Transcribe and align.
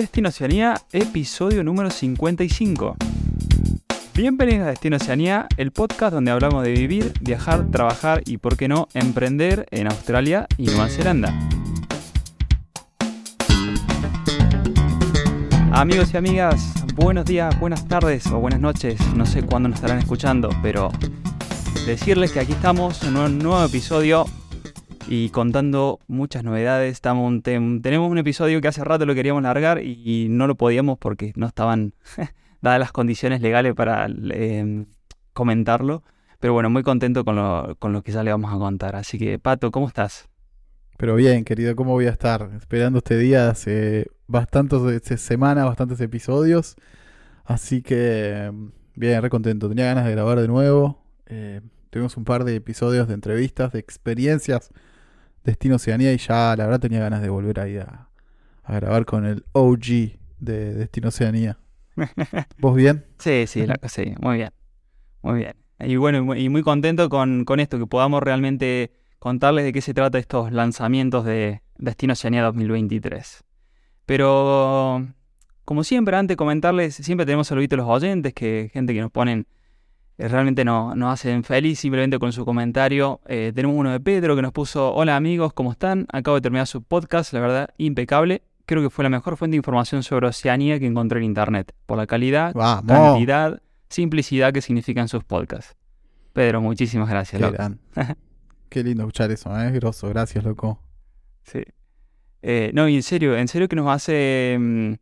Destino 0.00 0.30
Oceanía, 0.30 0.80
episodio 0.92 1.62
número 1.62 1.90
55. 1.90 2.96
Bienvenidos 4.14 4.66
a 4.66 4.70
Destino 4.70 4.96
Oceanía, 4.96 5.46
el 5.58 5.72
podcast 5.72 6.14
donde 6.14 6.30
hablamos 6.30 6.64
de 6.64 6.72
vivir, 6.72 7.12
viajar, 7.20 7.70
trabajar 7.70 8.22
y, 8.24 8.38
por 8.38 8.56
qué 8.56 8.66
no, 8.66 8.88
emprender 8.94 9.66
en 9.70 9.88
Australia 9.88 10.46
y 10.56 10.64
Nueva 10.64 10.88
Zelanda. 10.88 11.38
Amigos 15.70 16.14
y 16.14 16.16
amigas, 16.16 16.72
buenos 16.94 17.26
días, 17.26 17.60
buenas 17.60 17.86
tardes 17.86 18.26
o 18.28 18.38
buenas 18.38 18.60
noches, 18.60 18.98
no 19.14 19.26
sé 19.26 19.42
cuándo 19.42 19.68
nos 19.68 19.80
estarán 19.80 19.98
escuchando, 19.98 20.48
pero 20.62 20.90
decirles 21.84 22.32
que 22.32 22.40
aquí 22.40 22.52
estamos 22.52 23.02
en 23.02 23.18
un 23.18 23.38
nuevo 23.38 23.62
episodio 23.62 24.24
y 25.08 25.30
contando 25.30 26.00
muchas 26.06 26.44
novedades. 26.44 26.92
Estamos 26.92 27.42
tenemos 27.42 28.10
un 28.10 28.18
episodio 28.18 28.60
que 28.60 28.68
hace 28.68 28.84
rato 28.84 29.06
lo 29.06 29.14
queríamos 29.14 29.42
largar 29.42 29.82
y, 29.82 30.28
no 30.30 30.46
lo 30.46 30.54
podíamos 30.54 30.98
porque 30.98 31.32
no 31.36 31.46
estaban 31.46 31.94
dadas 32.60 32.80
las 32.80 32.92
condiciones 32.92 33.40
legales 33.40 33.74
para 33.74 34.06
em, 34.06 34.86
comentarlo. 35.32 36.02
Pero 36.38 36.54
bueno, 36.54 36.70
muy 36.70 36.82
contento 36.82 37.24
con 37.24 37.36
lo, 37.36 37.76
con 37.78 37.92
lo 37.92 38.02
que 38.02 38.12
ya 38.12 38.22
le 38.22 38.30
vamos 38.30 38.52
a 38.52 38.58
contar. 38.58 38.96
Así 38.96 39.18
que, 39.18 39.38
Pato, 39.38 39.70
¿cómo 39.70 39.88
estás? 39.88 40.28
Pero 40.96 41.14
bien, 41.14 41.44
querido, 41.44 41.74
¿cómo 41.76 41.92
voy 41.92 42.06
a 42.06 42.10
estar? 42.10 42.50
Esperando 42.56 42.98
este 42.98 43.16
día 43.18 43.50
hace 43.50 44.06
bastantes 44.26 45.02
semanas, 45.20 45.66
bastantes 45.66 46.00
episodios. 46.00 46.76
Así 47.44 47.82
que, 47.82 48.52
bien, 48.94 49.20
re 49.20 49.28
contento. 49.28 49.68
Tenía 49.68 49.86
ganas 49.86 50.06
de 50.06 50.12
grabar 50.12 50.40
de 50.40 50.48
nuevo. 50.48 51.02
Eh, 51.26 51.60
tuvimos 51.90 52.16
un 52.16 52.24
par 52.24 52.44
de 52.44 52.56
episodios 52.56 53.08
de 53.08 53.14
entrevistas, 53.14 53.72
de 53.72 53.78
experiencias 53.80 54.70
Destino 55.44 55.76
Oceanía 55.76 56.12
y 56.12 56.18
ya 56.18 56.54
la 56.56 56.64
verdad 56.64 56.80
tenía 56.80 57.00
ganas 57.00 57.22
de 57.22 57.28
volver 57.28 57.60
ahí 57.60 57.76
a, 57.78 58.08
a 58.62 58.74
grabar 58.74 59.04
con 59.04 59.26
el 59.26 59.44
OG 59.52 60.18
de 60.38 60.74
Destino 60.74 61.08
Oceanía. 61.08 61.58
¿Vos 62.58 62.76
bien? 62.76 63.04
Sí, 63.18 63.46
sí, 63.46 63.66
la, 63.66 63.78
sí, 63.88 64.14
muy 64.20 64.36
bien. 64.36 64.50
Muy 65.22 65.38
bien. 65.38 65.54
Y 65.80 65.96
bueno, 65.96 66.34
y 66.34 66.48
muy 66.48 66.62
contento 66.62 67.08
con, 67.08 67.44
con 67.44 67.60
esto, 67.60 67.78
que 67.78 67.86
podamos 67.86 68.22
realmente 68.22 68.92
contarles 69.18 69.64
de 69.64 69.72
qué 69.72 69.80
se 69.80 69.94
trata 69.94 70.18
estos 70.18 70.52
lanzamientos 70.52 71.24
de 71.24 71.62
Destino 71.78 72.12
Oceanía 72.12 72.42
2023. 72.42 73.44
Pero, 74.06 75.06
como 75.64 75.84
siempre, 75.84 76.16
antes 76.16 76.34
de 76.34 76.36
comentarles, 76.36 76.96
siempre 76.96 77.26
tenemos 77.26 77.46
saluditos 77.46 77.78
a 77.78 77.82
los 77.82 77.88
oyentes, 77.88 78.34
que 78.34 78.70
gente 78.72 78.92
que 78.92 79.00
nos 79.00 79.10
ponen 79.10 79.46
eh, 80.20 80.28
realmente 80.28 80.66
nos, 80.66 80.94
hacen 81.10 81.44
feliz 81.44 81.78
simplemente 81.78 82.18
con 82.18 82.30
su 82.32 82.44
comentario. 82.44 83.20
Eh, 83.26 83.52
tenemos 83.54 83.74
uno 83.74 83.90
de 83.90 84.00
Pedro 84.00 84.36
que 84.36 84.42
nos 84.42 84.52
puso, 84.52 84.92
hola 84.92 85.16
amigos, 85.16 85.54
¿cómo 85.54 85.72
están? 85.72 86.06
Acabo 86.12 86.34
de 86.34 86.42
terminar 86.42 86.66
su 86.66 86.82
podcast, 86.82 87.32
la 87.32 87.40
verdad, 87.40 87.70
impecable. 87.78 88.42
Creo 88.66 88.82
que 88.82 88.90
fue 88.90 89.02
la 89.02 89.08
mejor 89.08 89.38
fuente 89.38 89.52
de 89.52 89.56
información 89.56 90.02
sobre 90.02 90.26
Oceanía 90.26 90.78
que 90.78 90.86
encontré 90.86 91.20
en 91.20 91.24
Internet, 91.24 91.74
por 91.86 91.96
la 91.96 92.06
calidad, 92.06 92.52
cantidad, 92.86 93.62
simplicidad 93.88 94.52
que 94.52 94.60
significan 94.60 95.08
sus 95.08 95.24
podcasts. 95.24 95.74
Pedro, 96.34 96.60
muchísimas 96.60 97.08
gracias. 97.08 97.40
Qué, 97.40 98.14
Qué 98.68 98.84
lindo 98.84 99.04
escuchar 99.04 99.30
eso, 99.30 99.58
¿eh? 99.58 99.70
Grosso, 99.70 100.10
gracias, 100.10 100.44
loco. 100.44 100.82
Sí. 101.44 101.62
Eh, 102.42 102.70
no, 102.74 102.88
y 102.90 102.96
en 102.96 103.02
serio, 103.02 103.38
en 103.38 103.48
serio 103.48 103.68
que 103.68 103.76
nos 103.76 103.88
hace... 103.88 104.58
Mm, 104.60 104.92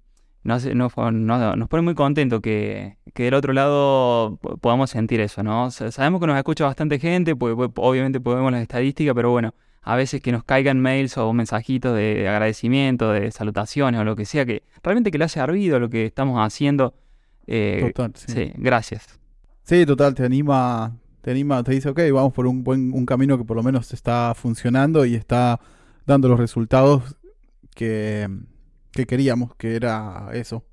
nos, 0.49 0.65
nos, 0.65 1.69
pone 1.69 1.83
muy 1.83 1.95
contento 1.95 2.41
que, 2.41 2.97
del 3.15 3.35
otro 3.35 3.53
lado 3.53 4.39
podamos 4.61 4.91
sentir 4.91 5.21
eso, 5.21 5.43
¿no? 5.43 5.71
Sabemos 5.71 6.21
que 6.21 6.27
nos 6.27 6.39
escucha 6.39 6.65
bastante 6.65 6.99
gente, 6.99 7.37
pues, 7.37 7.55
pues, 7.55 7.71
obviamente 7.77 8.19
podemos 8.19 8.51
las 8.51 8.63
estadísticas, 8.63 9.15
pero 9.15 9.31
bueno, 9.31 9.55
a 9.83 9.95
veces 9.95 10.23
que 10.23 10.33
nos 10.33 10.45
caigan 10.45 10.81
mails 10.81 11.19
o 11.19 11.33
mensajitos 11.35 11.95
de 11.95 12.27
agradecimiento, 12.29 13.13
de 13.13 13.31
salutaciones 13.31 14.01
o 14.01 14.05
lo 14.05 14.17
que 14.17 14.25
sea, 14.25 14.47
que 14.47 14.63
realmente 14.83 15.11
que 15.11 15.19
le 15.19 15.25
haya 15.25 15.47
servido 15.47 15.79
lo 15.79 15.91
que 15.91 16.07
estamos 16.07 16.39
haciendo. 16.41 16.95
Eh, 17.47 17.93
total, 17.93 18.13
sí. 18.15 18.53
gracias. 18.57 19.21
Sí, 19.65 19.85
total, 19.85 20.15
te 20.15 20.25
anima, 20.25 20.97
te 21.21 21.31
anima, 21.31 21.63
te 21.63 21.73
dice, 21.73 21.91
ok, 21.91 22.01
vamos 22.11 22.33
por 22.33 22.47
un 22.47 22.65
buen 22.65 22.93
un 22.95 23.05
camino 23.05 23.37
que 23.37 23.45
por 23.45 23.57
lo 23.57 23.63
menos 23.63 23.93
está 23.93 24.33
funcionando 24.35 25.05
y 25.05 25.15
está 25.15 25.61
dando 26.07 26.29
los 26.29 26.41
resultados 26.41 27.17
que 27.75 28.29
que 28.93 29.07
queríamos, 29.07 29.55
que 29.57 29.77
era 29.77 30.31
eso, 30.33 30.65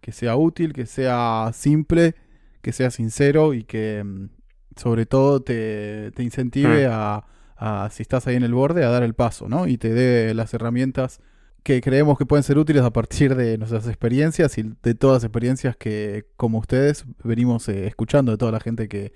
que 0.00 0.12
sea 0.12 0.36
útil, 0.36 0.72
que 0.72 0.86
sea 0.86 1.50
simple, 1.52 2.14
que 2.62 2.72
sea 2.72 2.90
sincero 2.90 3.54
y 3.54 3.64
que 3.64 4.02
mm, 4.04 4.28
sobre 4.76 5.06
todo 5.06 5.42
te, 5.42 6.12
incentive 6.18 6.88
mm. 6.88 6.92
a, 6.92 7.88
si 7.90 8.02
estás 8.02 8.26
ahí 8.26 8.36
en 8.36 8.42
el 8.42 8.54
borde, 8.54 8.84
a 8.84 8.90
dar 8.90 9.02
el 9.02 9.14
paso, 9.14 9.48
¿no? 9.48 9.66
Y 9.66 9.78
te 9.78 9.92
dé 9.94 10.34
las 10.34 10.52
herramientas 10.54 11.20
que 11.62 11.80
creemos 11.80 12.18
que 12.18 12.26
pueden 12.26 12.42
ser 12.42 12.58
útiles 12.58 12.82
a 12.82 12.92
partir 12.92 13.34
de 13.34 13.56
nuestras 13.56 13.86
experiencias 13.86 14.58
y 14.58 14.64
de 14.82 14.94
todas 14.94 15.22
las 15.22 15.24
experiencias 15.24 15.76
que, 15.76 16.26
como 16.36 16.58
ustedes, 16.58 17.06
venimos 17.22 17.68
eh, 17.68 17.86
escuchando 17.86 18.32
de 18.32 18.38
toda 18.38 18.52
la 18.52 18.60
gente 18.60 18.86
que, 18.88 19.14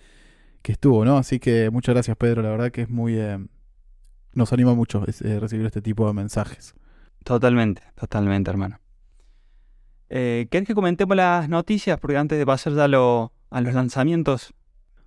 que, 0.62 0.72
estuvo, 0.72 1.04
¿no? 1.04 1.18
Así 1.18 1.40
que 1.40 1.68
muchas 1.70 1.94
gracias, 1.94 2.16
Pedro. 2.16 2.42
La 2.42 2.50
verdad 2.50 2.70
que 2.70 2.82
es 2.82 2.88
muy... 2.88 3.18
Eh, 3.18 3.38
nos 4.32 4.52
anima 4.52 4.74
mucho 4.74 5.04
eh, 5.06 5.40
recibir 5.40 5.66
este 5.66 5.82
tipo 5.82 6.06
de 6.06 6.14
mensajes. 6.14 6.74
Totalmente, 7.24 7.82
totalmente, 7.94 8.50
hermano. 8.50 8.80
Eh, 10.10 10.48
¿Querés 10.50 10.66
que 10.66 10.74
comentemos 10.74 11.16
las 11.16 11.48
noticias? 11.48 11.98
Porque 11.98 12.16
antes 12.16 12.38
de 12.38 12.46
pasar 12.46 12.74
ya 12.74 12.84
a 12.84 12.88
los 12.88 13.74
lanzamientos. 13.74 14.54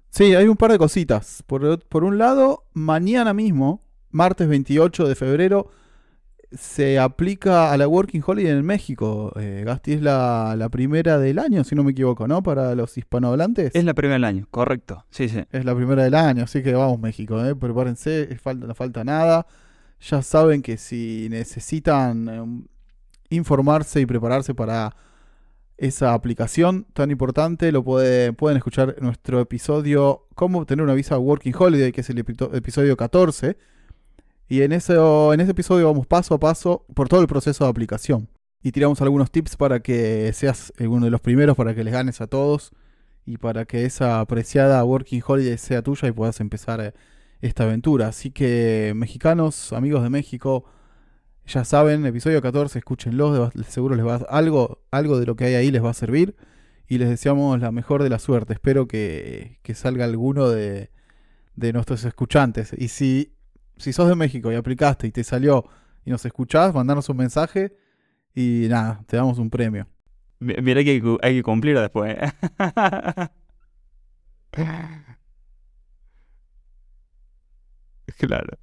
Sí, 0.10 0.36
hay 0.36 0.46
un 0.48 0.58
par 0.58 0.72
de 0.72 0.78
cositas. 0.78 1.44
Por, 1.48 1.64
un 2.04 2.18
lado, 2.18 2.66
mañana 2.74 3.34
mismo, 3.34 3.84
martes 4.10 4.48
28 4.48 5.08
de 5.08 5.16
febrero, 5.16 5.72
se 6.52 7.00
aplica 7.00 7.72
a 7.72 7.78
la 7.78 7.88
Working 7.88 8.22
Holiday 8.26 8.52
en 8.52 8.66
México. 8.66 9.32
Eh, 9.40 9.64
Gasti 9.66 9.94
es 9.94 10.02
la, 10.02 10.68
primera 10.70 11.18
del 11.18 11.40
año, 11.40 11.64
si 11.64 11.76
no 11.76 11.84
me 11.84 11.92
equivoco, 11.92 12.28
¿no? 12.28 12.44
Para 12.44 12.76
los 12.76 12.98
hispanohablantes. 12.98 13.74
Es 13.74 13.86
la 13.86 13.94
primera 13.94 14.16
del 14.16 14.26
año, 14.26 14.48
correcto. 14.52 15.06
Sí, 15.10 15.30
sí. 15.30 15.44
Es 15.50 15.64
la 15.64 15.74
primera 15.74 16.04
del 16.04 16.14
año, 16.14 16.44
así 16.44 16.62
que 16.62 16.74
vamos, 16.74 17.00
México, 17.00 17.44
¿eh? 17.44 17.56
Prepárense, 17.56 18.38
falta, 18.38 18.68
no 18.68 18.76
falta 18.76 19.04
nada 19.06 19.48
ya 20.02 20.22
saben 20.22 20.62
que 20.62 20.78
si 20.78 21.28
necesitan 21.30 22.28
em, 22.28 22.66
informarse 23.30 24.02
y 24.02 24.06
prepararse 24.06 24.54
para 24.54 24.96
esa 25.78 26.14
aplicación 26.14 26.86
tan 26.94 27.10
importante, 27.10 27.72
lo 27.72 27.84
pueden 27.84 28.58
escuchar 28.58 28.96
en 28.98 29.06
nuestro 29.06 29.40
episodio 29.40 30.28
Cómo 30.36 30.60
obtener 30.60 30.84
una 30.84 30.94
visa 30.94 31.18
Working 31.18 31.54
Holiday, 31.58 31.92
que 31.92 32.02
es 32.02 32.10
el 32.10 32.20
episodio 32.20 32.96
14. 32.96 33.58
Y 34.48 34.62
en 34.62 34.74
ese, 34.74 34.94
en 34.96 35.40
ese 35.40 35.52
episodio 35.52 35.88
vamos 35.88 36.06
paso 36.06 36.36
a 36.36 36.40
paso 36.40 36.86
por 36.94 37.10
todo 37.10 37.22
el 37.22 37.28
proceso 37.28 37.64
de 37.64 37.70
aplicación. 37.70 38.30
Y 38.62 38.72
tiramos 38.72 39.02
algunos 39.02 39.32
tips 39.32 39.56
para 39.56 39.80
que 39.80 40.32
seas 40.34 40.72
uno 40.80 41.06
de 41.06 41.12
los 41.12 41.22
primeros, 41.22 41.56
para 41.56 41.74
que 41.74 41.84
les 41.84 41.94
ganes 41.94 42.22
a 42.22 42.28
todos 42.28 42.72
y 43.26 43.38
para 43.38 43.66
que 43.66 43.86
esa 43.86 44.20
apreciada 44.20 44.84
Working 44.84 45.24
Holiday 45.26 45.58
sea 45.58 45.82
tuya 45.82 46.08
y 46.08 46.12
puedas 46.12 46.40
empezar 46.42 46.82
a 46.82 46.94
esta 47.42 47.64
aventura. 47.64 48.08
Así 48.08 48.32
que, 48.32 48.94
mexicanos, 48.96 49.74
amigos 49.74 50.04
de 50.04 50.10
México, 50.10 50.66
ya 51.46 51.66
saben, 51.66 52.06
episodio 52.06 52.42
14, 52.42 52.80
escúchenlo, 52.80 53.52
seguro 53.68 53.96
les 53.96 54.06
va 54.06 54.16
algo, 54.30 54.84
algo 54.92 55.20
de 55.20 55.26
lo 55.26 55.36
que 55.36 55.46
hay 55.46 55.56
ahí 55.56 55.72
les 55.72 55.84
va 55.84 55.90
a 55.90 55.94
servir. 55.94 56.36
Y 56.88 56.98
les 56.98 57.10
deseamos 57.10 57.60
la 57.60 57.72
mejor 57.72 58.04
de 58.04 58.10
la 58.10 58.20
suerte. 58.20 58.54
Espero 58.54 58.88
que, 58.88 59.60
salga 59.74 60.04
alguno 60.06 60.50
de, 60.50 60.92
de, 61.56 61.74
nuestros 61.74 62.04
escuchantes. 62.04 62.74
Y 62.78 62.90
si, 62.90 63.34
si 63.78 63.94
sos 63.94 64.10
de 64.10 64.16
México 64.16 64.52
y 64.52 64.56
aplicaste 64.56 65.08
y 65.08 65.12
te 65.12 65.24
salió 65.24 65.66
y 66.06 66.12
nos 66.12 66.26
escuchás, 66.26 66.74
mandanos 66.74 67.08
un 67.08 67.18
mensaje 67.18 67.74
y 68.36 68.68
nada, 68.70 69.04
te 69.08 69.18
damos 69.18 69.40
un 69.40 69.50
premio. 69.50 69.88
Mira 70.40 70.84
que 70.84 71.02
hay 71.22 71.36
que 71.36 71.44
cumplir 71.44 71.80
después. 71.80 72.18
¿eh? 72.18 72.32
Claro. 78.18 78.58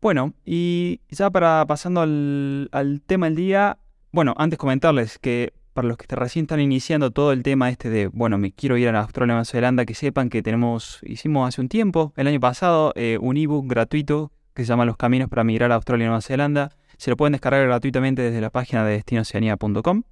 bueno, 0.00 0.34
y 0.44 1.00
ya 1.10 1.30
para 1.30 1.66
pasando 1.66 2.02
al, 2.02 3.02
tema 3.06 3.26
del 3.26 3.34
día, 3.34 3.78
bueno, 4.12 4.34
antes 4.36 4.58
comentarles 4.58 5.18
que 5.18 5.52
para 5.72 5.88
los 5.88 5.96
que 5.96 6.14
recién 6.14 6.44
están 6.44 6.60
iniciando 6.60 7.10
todo 7.10 7.32
el 7.32 7.42
tema 7.42 7.70
este 7.70 7.90
de, 7.90 8.06
bueno, 8.06 8.38
me 8.38 8.52
quiero 8.52 8.76
ir 8.76 8.88
a 8.88 9.00
Australia, 9.00 9.34
Nueva 9.34 9.44
Zelanda, 9.44 9.84
que 9.84 9.94
sepan 9.94 10.28
que 10.28 10.42
tenemos, 10.42 11.00
hicimos 11.02 11.48
hace 11.48 11.60
un 11.60 11.68
tiempo, 11.68 12.12
el 12.16 12.26
año 12.26 12.40
pasado, 12.40 12.92
eh, 12.94 13.18
un 13.20 13.36
ebook 13.36 13.66
gratuito 13.66 14.30
que 14.54 14.62
se 14.62 14.68
llama 14.68 14.84
Los 14.84 14.96
Caminos 14.96 15.28
para 15.28 15.44
Migrar 15.44 15.72
a 15.72 15.76
Australia 15.76 16.04
y 16.04 16.08
Nueva 16.08 16.20
Zelanda. 16.20 16.70
Se 16.98 17.10
lo 17.10 17.16
pueden 17.16 17.32
descargar 17.32 17.66
gratuitamente 17.66 18.22
desde 18.22 18.40
la 18.40 18.50
página 18.50 18.84
de 18.84 18.92
destinoceanía.com. 18.92 20.02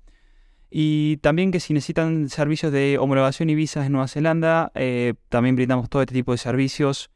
Y 0.70 1.16
también 1.18 1.50
que 1.50 1.58
si 1.58 1.74
necesitan 1.74 2.28
servicios 2.28 2.70
de 2.70 2.96
homologación 2.98 3.50
y 3.50 3.56
visas 3.56 3.86
en 3.86 3.92
Nueva 3.92 4.06
Zelanda, 4.06 4.70
eh, 4.74 5.14
también 5.28 5.56
brindamos 5.56 5.90
todo 5.90 6.02
este 6.02 6.14
tipo 6.14 6.30
de 6.32 6.38
servicios 6.38 7.10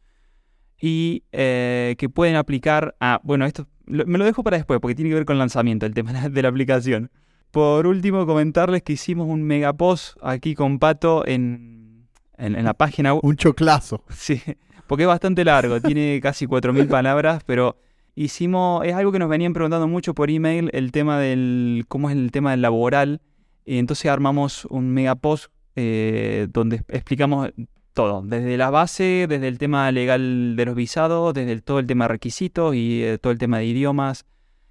y 0.81 1.23
eh, 1.31 1.95
que 1.99 2.09
pueden 2.09 2.35
aplicar 2.35 2.97
a... 2.99 3.21
Bueno, 3.23 3.47
esto 3.47 3.69
me 3.87 4.19
lo 4.19 4.25
dejo 4.25 4.43
para 4.43 4.56
después 4.56 4.81
porque 4.81 4.95
tiene 4.95 5.11
que 5.11 5.15
ver 5.15 5.25
con 5.25 5.35
el 5.35 5.39
lanzamiento, 5.39 5.87
el 5.87 5.95
tema 5.95 6.29
de 6.29 6.43
la 6.43 6.49
aplicación. 6.49 7.11
Por 7.51 7.87
último, 7.87 8.27
comentarles 8.27 8.83
que 8.83 8.95
hicimos 8.95 9.29
un 9.29 9.43
megapost 9.45 10.17
aquí 10.23 10.56
con 10.56 10.81
Pato 10.81 11.25
en, 11.27 12.09
en, 12.37 12.65
la 12.65 12.75
página 12.75 13.15
Un 13.15 13.37
choclazo. 13.37 14.03
Sí, 14.11 14.43
porque 14.89 15.05
es 15.05 15.09
bastante 15.09 15.45
largo, 15.45 15.81
tiene 15.81 16.19
casi 16.21 16.47
4.000 16.47 16.89
palabras, 16.89 17.43
pero 17.47 17.77
hicimos, 18.17 18.85
es 18.85 18.95
algo 18.95 19.12
que 19.12 19.21
nos 19.21 19.29
venían 19.29 19.53
preguntando 19.53 19.87
mucho 19.87 20.15
por 20.15 20.31
email, 20.31 20.71
el 20.73 20.91
tema 20.91 21.21
del, 21.21 21.85
cómo 21.87 22.11
es 22.11 22.17
el 22.17 22.33
tema 22.33 22.51
del 22.51 22.62
laboral. 22.62 23.21
Y 23.65 23.79
entonces 23.79 24.11
armamos 24.11 24.67
un 24.67 24.91
mega 24.91 25.15
post 25.15 25.47
eh, 25.77 26.47
donde 26.53 26.83
explicamos 26.89 27.51
todo, 27.95 28.23
desde 28.23 28.57
la 28.57 28.71
base, 28.71 29.27
desde 29.29 29.49
el 29.49 29.59
tema 29.59 29.91
legal 29.91 30.55
de 30.57 30.65
los 30.65 30.75
visados, 30.75 31.35
desde 31.35 31.61
todo 31.63 31.79
el 31.79 31.87
tema 31.87 32.05
de 32.05 32.09
requisitos 32.09 32.75
y 32.75 33.03
eh, 33.03 33.19
todo 33.19 33.33
el 33.33 33.39
tema 33.39 33.59
de 33.59 33.67
idiomas, 33.67 34.25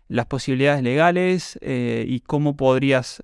las 0.08 0.28
posibilidades 0.28 0.84
legales 0.84 1.58
eh, 1.62 2.06
y 2.08 2.20
cómo 2.22 2.56
podrías, 2.56 3.22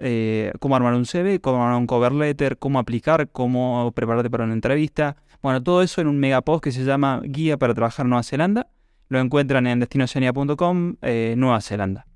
cómo 0.60 0.76
armar 0.76 0.94
un 0.94 1.06
CV, 1.06 1.40
cómo 1.40 1.64
armar 1.64 1.78
un 1.78 1.88
cover 1.88 2.14
letter, 2.14 2.58
cómo 2.58 2.80
aplicar, 2.80 3.30
cómo 3.30 3.92
prepararte 3.94 4.30
para 4.30 4.46
una 4.46 4.54
entrevista. 4.54 5.18
Bueno, 5.42 5.62
todo 5.62 5.82
eso 5.82 6.02
en 6.02 6.08
un 6.08 6.18
mega 6.18 6.42
post 6.42 6.64
que 6.64 6.72
se 6.72 6.84
llama 6.84 7.22
Guía 7.24 7.58
para 7.58 7.74
trabajar 7.74 8.06
en 8.06 8.10
Nueva 8.10 8.24
Zelanda. 8.24 8.68
Lo 9.08 9.20
encuentran 9.20 9.68
en 9.68 9.80
destinoceania.com, 9.80 10.96
Nueva 11.36 11.62
Zelanda. 11.62 12.08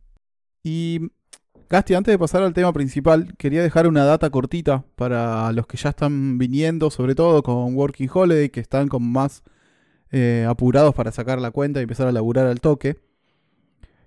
Y 0.64 1.12
Gasti, 1.74 1.96
antes 1.96 2.12
de 2.12 2.20
pasar 2.20 2.44
al 2.44 2.54
tema 2.54 2.72
principal, 2.72 3.34
quería 3.36 3.64
dejar 3.64 3.88
una 3.88 4.06
data 4.06 4.30
cortita 4.30 4.86
para 4.96 5.52
los 5.54 5.66
que 5.66 5.76
ya 5.76 5.90
están 5.90 6.38
viniendo, 6.38 6.92
sobre 6.92 7.16
todo 7.16 7.42
con 7.42 7.76
Working 7.76 8.12
Holiday, 8.14 8.50
que 8.50 8.60
están 8.60 8.88
como 8.88 9.10
más 9.10 9.42
eh, 10.12 10.46
apurados 10.48 10.94
para 10.94 11.12
sacar 11.12 11.42
la 11.42 11.50
cuenta 11.50 11.80
y 11.80 11.82
empezar 11.82 12.06
a 12.06 12.12
laburar 12.12 12.46
al 12.46 12.62
toque, 12.62 13.00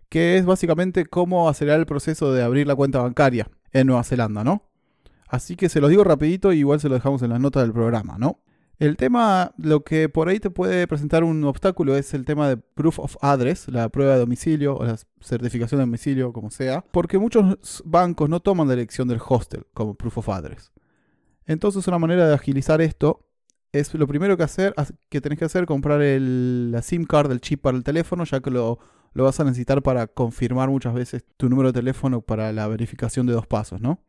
que 0.09 0.37
es 0.37 0.47
básicamente 0.47 1.07
cómo 1.07 1.49
acelerar 1.49 1.81
el 1.81 1.87
proceso 1.87 2.33
de 2.33 2.45
abrir 2.45 2.69
la 2.69 2.77
cuenta 2.77 3.01
bancaria 3.01 3.51
en 3.73 3.89
Nueva 3.89 4.05
Zelanda, 4.05 4.45
¿no? 4.45 4.63
Así 5.27 5.57
que 5.57 5.69
se 5.69 5.81
los 5.81 5.91
digo 5.91 6.05
rapidito 6.05 6.53
y 6.53 6.61
igual 6.61 6.79
se 6.79 6.89
lo 6.89 6.95
dejamos 6.95 7.21
en 7.23 7.31
las 7.31 7.41
notas 7.41 7.65
del 7.65 7.73
programa, 7.73 8.17
¿no? 8.17 8.39
El 8.79 8.99
tema, 8.99 9.55
lo 9.57 9.85
que 9.85 10.11
por 10.11 10.29
ahí 10.29 10.39
te 10.39 10.51
puede 10.51 10.87
presentar 10.87 11.25
un 11.25 11.43
obstáculo 11.45 11.97
es 11.97 12.13
el 12.13 12.27
tema 12.27 12.49
de 12.49 12.59
Proof 12.59 12.99
of 12.99 13.17
Address, 13.23 13.69
la 13.69 13.89
prueba 13.89 14.13
de 14.15 14.19
domicilio 14.19 14.77
o 14.77 14.85
la 14.85 14.99
certificación 15.21 15.79
de 15.79 15.87
domicilio, 15.87 16.33
como 16.33 16.51
sea, 16.51 16.85
porque 16.91 17.19
muchos 17.19 17.83
bancos 17.87 18.29
no 18.29 18.41
toman 18.41 18.69
la 18.69 18.75
elección 18.75 19.09
del 19.09 19.21
hostel 19.27 19.67
como 19.73 19.95
Proof 19.95 20.19
of 20.19 20.29
Address. 20.29 20.73
Entonces 21.47 21.89
una 21.89 21.99
manera 21.99 22.29
de 22.29 22.35
agilizar 22.35 22.83
esto 22.83 23.27
es 23.73 23.95
lo 23.95 24.07
primero 24.07 24.37
que 24.37 24.43
hacer, 24.43 24.75
que 25.09 25.23
tenés 25.23 25.39
que 25.39 25.47
hacer, 25.47 25.65
comprar 25.65 26.03
el, 26.03 26.71
la 26.71 26.83
SIM 26.83 27.05
card, 27.05 27.31
el 27.33 27.41
chip 27.41 27.63
para 27.63 27.79
el 27.79 27.85
teléfono, 27.85 28.25
ya 28.25 28.41
que 28.41 28.51
lo, 28.51 28.79
vas 29.15 29.41
a 29.41 29.45
necesitar 29.45 29.83
para 29.83 30.07
confirmar 30.07 30.69
muchas 30.69 30.93
veces 30.93 31.25
tu 31.39 31.49
número 31.49 31.73
de 31.73 31.81
teléfono 31.81 32.21
para 32.21 32.53
la 32.53 32.69
verificación 32.69 33.27
de 33.27 33.33
dos 33.33 33.47
pasos, 33.47 33.81
¿no? 33.81 34.03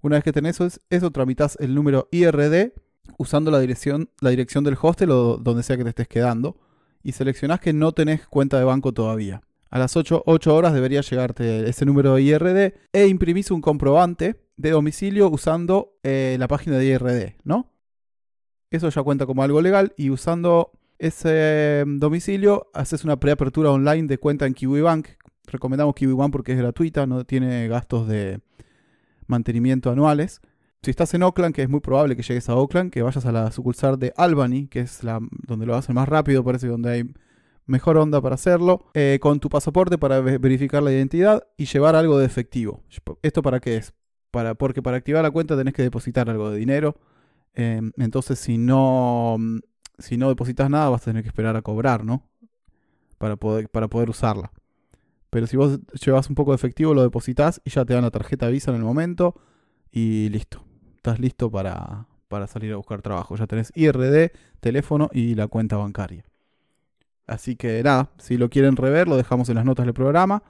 Una 0.00 0.16
vez 0.16 0.24
que 0.24 0.32
tenés 0.32 0.60
eso, 0.60 0.80
eso 0.88 1.10
tramitas 1.10 1.56
el 1.60 1.74
número 1.74 2.08
IRD 2.10 2.72
usando 3.18 3.50
la 3.50 3.60
dirección, 3.60 4.10
la 4.20 4.30
dirección 4.30 4.64
del 4.64 4.76
hostel 4.80 5.10
o 5.10 5.36
donde 5.36 5.62
sea 5.62 5.76
que 5.76 5.84
te 5.84 5.90
estés 5.90 6.08
quedando 6.08 6.56
y 7.02 7.12
seleccionás 7.12 7.60
que 7.60 7.72
no 7.72 7.92
tenés 7.92 8.26
cuenta 8.26 8.58
de 8.58 8.64
banco 8.64 8.92
todavía. 8.92 9.42
A 9.70 9.78
las 9.78 9.96
8, 9.96 10.24
horas 10.26 10.74
debería 10.74 11.00
llegarte 11.00 11.68
ese 11.68 11.86
número 11.86 12.14
de 12.14 12.22
IRD 12.22 12.74
e 12.92 13.06
imprimís 13.06 13.50
un 13.50 13.62
comprobante 13.62 14.38
de 14.56 14.70
domicilio 14.70 15.30
usando 15.30 15.94
eh, 16.02 16.36
la 16.38 16.46
página 16.46 16.76
de 16.76 16.86
IRD, 16.86 17.36
¿no? 17.44 17.72
Eso 18.70 18.88
ya 18.88 19.02
cuenta 19.02 19.26
como 19.26 19.42
algo 19.42 19.60
legal 19.62 19.94
y 19.96 20.10
usando 20.10 20.72
ese 20.98 21.84
mm, 21.86 21.98
domicilio 21.98 22.70
haces 22.74 23.04
una 23.04 23.18
preapertura 23.18 23.70
online 23.70 24.06
de 24.08 24.18
cuenta 24.18 24.46
en 24.46 24.54
KiwiBank. 24.54 25.08
Recomendamos 25.46 25.94
KiwiBank 25.94 26.32
porque 26.32 26.52
es 26.52 26.58
gratuita, 26.58 27.06
no 27.06 27.24
tiene 27.24 27.66
gastos 27.68 28.06
de 28.08 28.40
mantenimiento 29.26 29.90
anuales 29.90 30.42
si 30.82 30.90
estás 30.90 31.14
en 31.14 31.22
Oakland, 31.22 31.54
que 31.54 31.62
es 31.62 31.68
muy 31.68 31.78
probable 31.78 32.16
que 32.16 32.22
llegues 32.22 32.48
a 32.48 32.56
Oakland, 32.56 32.90
que 32.90 33.02
vayas 33.02 33.24
a 33.24 33.30
la 33.30 33.52
sucursal 33.52 34.00
de 34.00 34.12
Albany, 34.16 34.66
que 34.66 34.80
es 34.80 35.04
la 35.04 35.20
donde 35.46 35.64
lo 35.64 35.76
hacen 35.76 35.94
más 35.94 36.08
rápido, 36.08 36.42
parece 36.42 36.66
donde 36.66 36.90
hay 36.90 37.04
mejor 37.66 37.96
onda 37.98 38.20
para 38.20 38.34
hacerlo, 38.34 38.86
eh, 38.94 39.18
con 39.22 39.38
tu 39.38 39.48
pasaporte 39.48 39.96
para 39.96 40.20
verificar 40.20 40.82
la 40.82 40.90
identidad 40.90 41.46
y 41.56 41.66
llevar 41.66 41.94
algo 41.94 42.18
de 42.18 42.26
efectivo. 42.26 42.82
¿Esto 43.22 43.42
para 43.42 43.60
qué 43.60 43.76
es? 43.76 43.94
Para, 44.32 44.54
porque 44.54 44.82
para 44.82 44.96
activar 44.96 45.22
la 45.22 45.30
cuenta 45.30 45.56
tenés 45.56 45.72
que 45.72 45.82
depositar 45.82 46.28
algo 46.28 46.50
de 46.50 46.58
dinero. 46.58 46.96
Em, 47.54 47.92
entonces, 47.96 48.40
si 48.40 48.58
no, 48.58 49.36
si 49.98 50.16
no 50.16 50.28
depositas 50.30 50.68
nada, 50.68 50.88
vas 50.88 51.02
a 51.02 51.04
tener 51.04 51.22
que 51.22 51.28
esperar 51.28 51.56
a 51.56 51.62
cobrar, 51.62 52.04
¿no? 52.04 52.28
Para 53.18 53.36
poder, 53.36 53.68
para 53.68 53.86
poder 53.86 54.10
usarla. 54.10 54.50
Pero 55.30 55.46
si 55.46 55.56
vos 55.56 55.78
llevas 56.04 56.28
un 56.28 56.34
poco 56.34 56.50
de 56.50 56.56
efectivo, 56.56 56.92
lo 56.92 57.02
depositas 57.02 57.60
y 57.64 57.70
ya 57.70 57.84
te 57.84 57.94
dan 57.94 58.02
la 58.02 58.10
tarjeta 58.10 58.48
Visa 58.48 58.72
en 58.72 58.78
el 58.78 58.84
momento 58.84 59.36
y 59.92 60.28
listo 60.30 60.71
estás 61.02 61.18
listo 61.18 61.50
para, 61.50 62.06
salir 62.46 62.72
a 62.72 62.76
buscar 62.76 63.02
trabajo. 63.02 63.34
Ya 63.34 63.48
tenés 63.48 63.72
IRD, 63.74 64.30
teléfono 64.60 65.10
y 65.12 65.34
la 65.34 65.48
cuenta 65.48 65.76
bancaria. 65.76 66.24
Así 67.26 67.56
que 67.56 67.82
nada, 67.82 68.10
si 68.18 68.36
lo 68.36 68.48
quieren 68.48 68.76
rever, 68.76 69.08
lo 69.08 69.16
dejamos 69.16 69.48
en 69.48 69.56
las 69.56 69.64
notas 69.64 69.84
del 69.84 69.94
programa. 69.94 70.44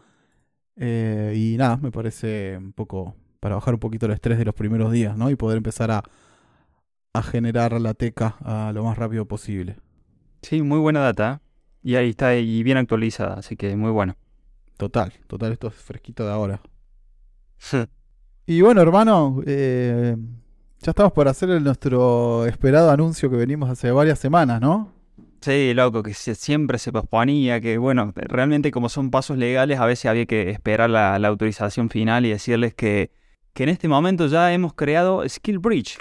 Eh, 0.76 1.32
y 1.34 1.56
nada, 1.56 1.78
me 1.78 1.90
parece 1.90 2.58
un 2.58 2.74
poco 2.74 3.14
para 3.40 3.54
bajar 3.54 3.72
un 3.72 3.80
poquito 3.80 4.04
el 4.04 4.12
estrés 4.12 4.36
de 4.36 4.44
los 4.44 4.54
primeros 4.54 4.92
días, 4.92 5.16
¿no? 5.16 5.30
Y 5.30 5.36
poder 5.36 5.56
empezar 5.56 5.90
a, 5.90 6.02
a 7.14 7.22
generar 7.22 7.80
la 7.80 7.94
teca 7.94 8.36
a 8.40 8.72
lo 8.74 8.84
más 8.84 8.98
rápido 8.98 9.26
posible. 9.26 9.76
Sí, 10.42 10.60
muy 10.60 10.78
buena 10.80 11.00
data. 11.00 11.40
¿eh? 11.42 11.48
Y 11.82 11.94
ahí 11.96 12.10
está, 12.10 12.36
y 12.36 12.62
bien 12.62 12.76
actualizada, 12.76 13.34
así 13.34 13.56
que 13.56 13.74
muy 13.74 13.90
bueno. 13.90 14.16
Total, 14.76 15.14
total, 15.28 15.52
esto 15.52 15.68
es 15.68 15.74
fresquito 15.74 16.26
de 16.26 16.32
ahora. 16.32 16.60
y 18.46 18.60
bueno, 18.60 18.82
hermano, 18.82 19.42
eh, 19.46 20.16
ya 20.82 20.90
estamos 20.90 21.12
por 21.12 21.28
hacer 21.28 21.48
nuestro 21.62 22.44
esperado 22.44 22.90
anuncio 22.90 23.30
que 23.30 23.36
venimos 23.36 23.70
hace 23.70 23.92
varias 23.92 24.18
semanas, 24.18 24.60
¿no? 24.60 24.90
Sí, 25.40 25.72
loco, 25.74 26.02
que 26.02 26.12
siempre 26.12 26.78
se 26.78 26.90
posponía, 26.90 27.60
que 27.60 27.78
bueno, 27.78 28.12
realmente 28.16 28.72
como 28.72 28.88
son 28.88 29.10
pasos 29.10 29.38
legales, 29.38 29.78
a 29.78 29.86
veces 29.86 30.06
había 30.06 30.26
que 30.26 30.50
esperar 30.50 30.90
la, 30.90 31.16
autorización 31.16 31.88
final 31.88 32.26
y 32.26 32.30
decirles 32.30 32.74
que, 32.74 33.12
que 33.52 33.62
en 33.62 33.68
este 33.68 33.86
momento 33.86 34.26
ya 34.26 34.52
hemos 34.52 34.74
creado 34.74 35.28
Skill 35.28 35.60
Bridge. 35.60 35.98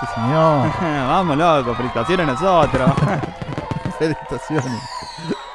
Sí, 0.00 0.06
señor. 0.14 0.72
Vamos, 0.80 1.36
loco, 1.36 1.74
felicitaciones 1.74 2.28
a 2.28 2.32
nosotros. 2.32 2.90
felicitaciones. 3.98 4.82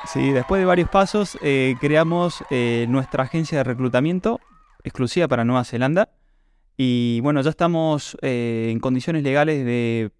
Sí, 0.06 0.31
después 0.31 0.60
de 0.60 0.66
varios 0.66 0.90
pasos, 0.90 1.38
eh, 1.42 1.76
creamos 1.80 2.44
eh, 2.50 2.88
nuestra 2.90 3.24
agencia 3.24 3.60
de 3.60 3.64
reclutamiento 3.66 4.40
exclusiva 4.84 5.28
para 5.28 5.46
Nueva 5.46 5.64
Zelanda 5.64 6.10
y 6.78 7.20
bueno, 7.22 7.42
ya 7.42 7.50
estamos 7.50 8.18
eh, 8.22 8.70
en 8.72 8.80
condiciones 8.80 9.24
legales 9.24 9.66
de, 9.66 10.12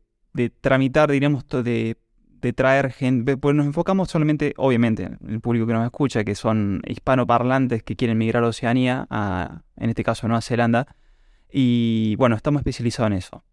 tramitar, 0.62 1.12
diríamos, 1.12 1.48
de, 1.48 1.98
de 2.42 2.54
traer 2.54 2.92
gente, 2.92 3.38
pues 3.38 3.56
nos 3.56 3.66
enfocamos 3.66 4.10
solamente, 4.10 4.54
obviamente, 4.58 5.04
en 5.04 5.30
el 5.30 5.40
público 5.40 5.66
que 5.66 5.74
nos 5.74 5.86
escucha, 5.86 6.24
que 6.24 6.36
son 6.36 6.82
hispanoparlantes 6.88 7.84
que 7.84 7.96
quieren 7.96 8.18
migrar 8.18 8.44
a 8.44 8.48
Oceanía, 8.48 9.08
a, 9.10 9.62
en 9.78 9.90
este 9.90 10.04
caso 10.04 10.26
a 10.26 10.30
Nueva 10.30 10.42
Zelanda, 10.42 10.96
y 11.52 12.16
bueno, 12.18 12.36
estamos 12.36 12.60
especializados 12.60 13.12
en 13.12 13.18
eso. 13.18 13.44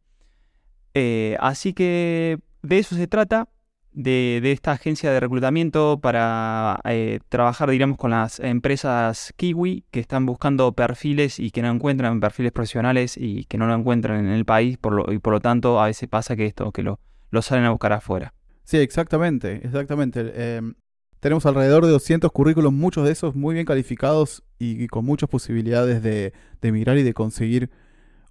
Eh, 0.95 1.37
así 1.41 1.73
que 1.73 2.41
de 2.63 2.79
eso 2.79 2.97
se 2.97 3.07
trata 3.07 3.49
de, 3.93 4.41
esta 4.53 4.73
agencia 4.73 5.11
de 5.11 5.21
reclutamiento 5.21 5.99
para 6.01 6.81
eh, 6.85 7.21
trabajar, 7.29 7.71
diríamos, 7.71 7.99
con 7.99 8.11
las 8.11 8.41
empresas 8.41 9.33
kiwi 9.37 9.85
que 9.91 10.01
están 10.01 10.27
buscando 10.27 10.73
perfiles 10.73 11.39
y 11.39 11.51
que 11.51 11.63
no 11.63 11.71
encuentran 11.71 12.21
perfiles 12.21 12.53
profesionales 12.53 13.17
y 13.17 13.45
que 13.45 13.59
no 13.59 13.67
lo 13.67 13.75
encuentran 13.75 14.27
en 14.27 14.33
el 14.33 14.45
país 14.45 14.79
por 14.79 14.93
lo, 14.93 15.13
y 15.13 15.19
por 15.19 15.33
lo 15.33 15.41
tanto 15.41 15.81
a 15.81 15.87
veces 15.87 16.09
pasa 16.09 16.37
que 16.37 16.47
esto, 16.47 16.73
que 16.73 16.83
lo, 16.83 17.01
lo 17.31 17.43
salen 17.43 17.65
a 17.65 17.71
buscar 17.71 17.93
afuera. 17.93 18.33
Sí, 18.65 18.79
exactamente, 18.79 19.61
exactamente. 19.65 20.57
Em, 20.57 20.75
tenemos 21.19 21.45
alrededor 21.45 21.85
de 21.85 21.91
200 21.91 22.31
currículos, 22.33 22.73
muchos 22.73 23.05
de 23.05 23.13
esos 23.13 23.35
muy 23.35 23.55
bien 23.55 23.67
calificados 23.67 24.43
y, 24.59 24.87
con 24.87 25.05
muchas 25.05 25.29
posibilidades 25.29 26.03
de, 26.03 26.33
de 26.61 26.69
emigrar 26.69 26.97
y 26.97 27.03
de 27.03 27.13
conseguir 27.13 27.71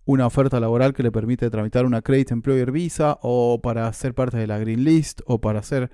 una 0.10 0.26
oferta 0.26 0.60
laboral 0.60 0.96
que 0.96 1.04
le 1.04 1.12
permite 1.12 1.52
tramitar 1.52 1.86
una 1.86 2.02
Credit 2.02 2.32
Employer 2.32 2.72
Visa 2.72 3.20
o 3.22 3.62
para 3.62 3.94
ser 3.94 4.16
parte 4.16 4.38
de 4.38 4.48
la 4.48 4.58
Green 4.58 4.84
List 4.84 5.22
o 5.28 5.40
para 5.40 5.62
ser 5.62 5.92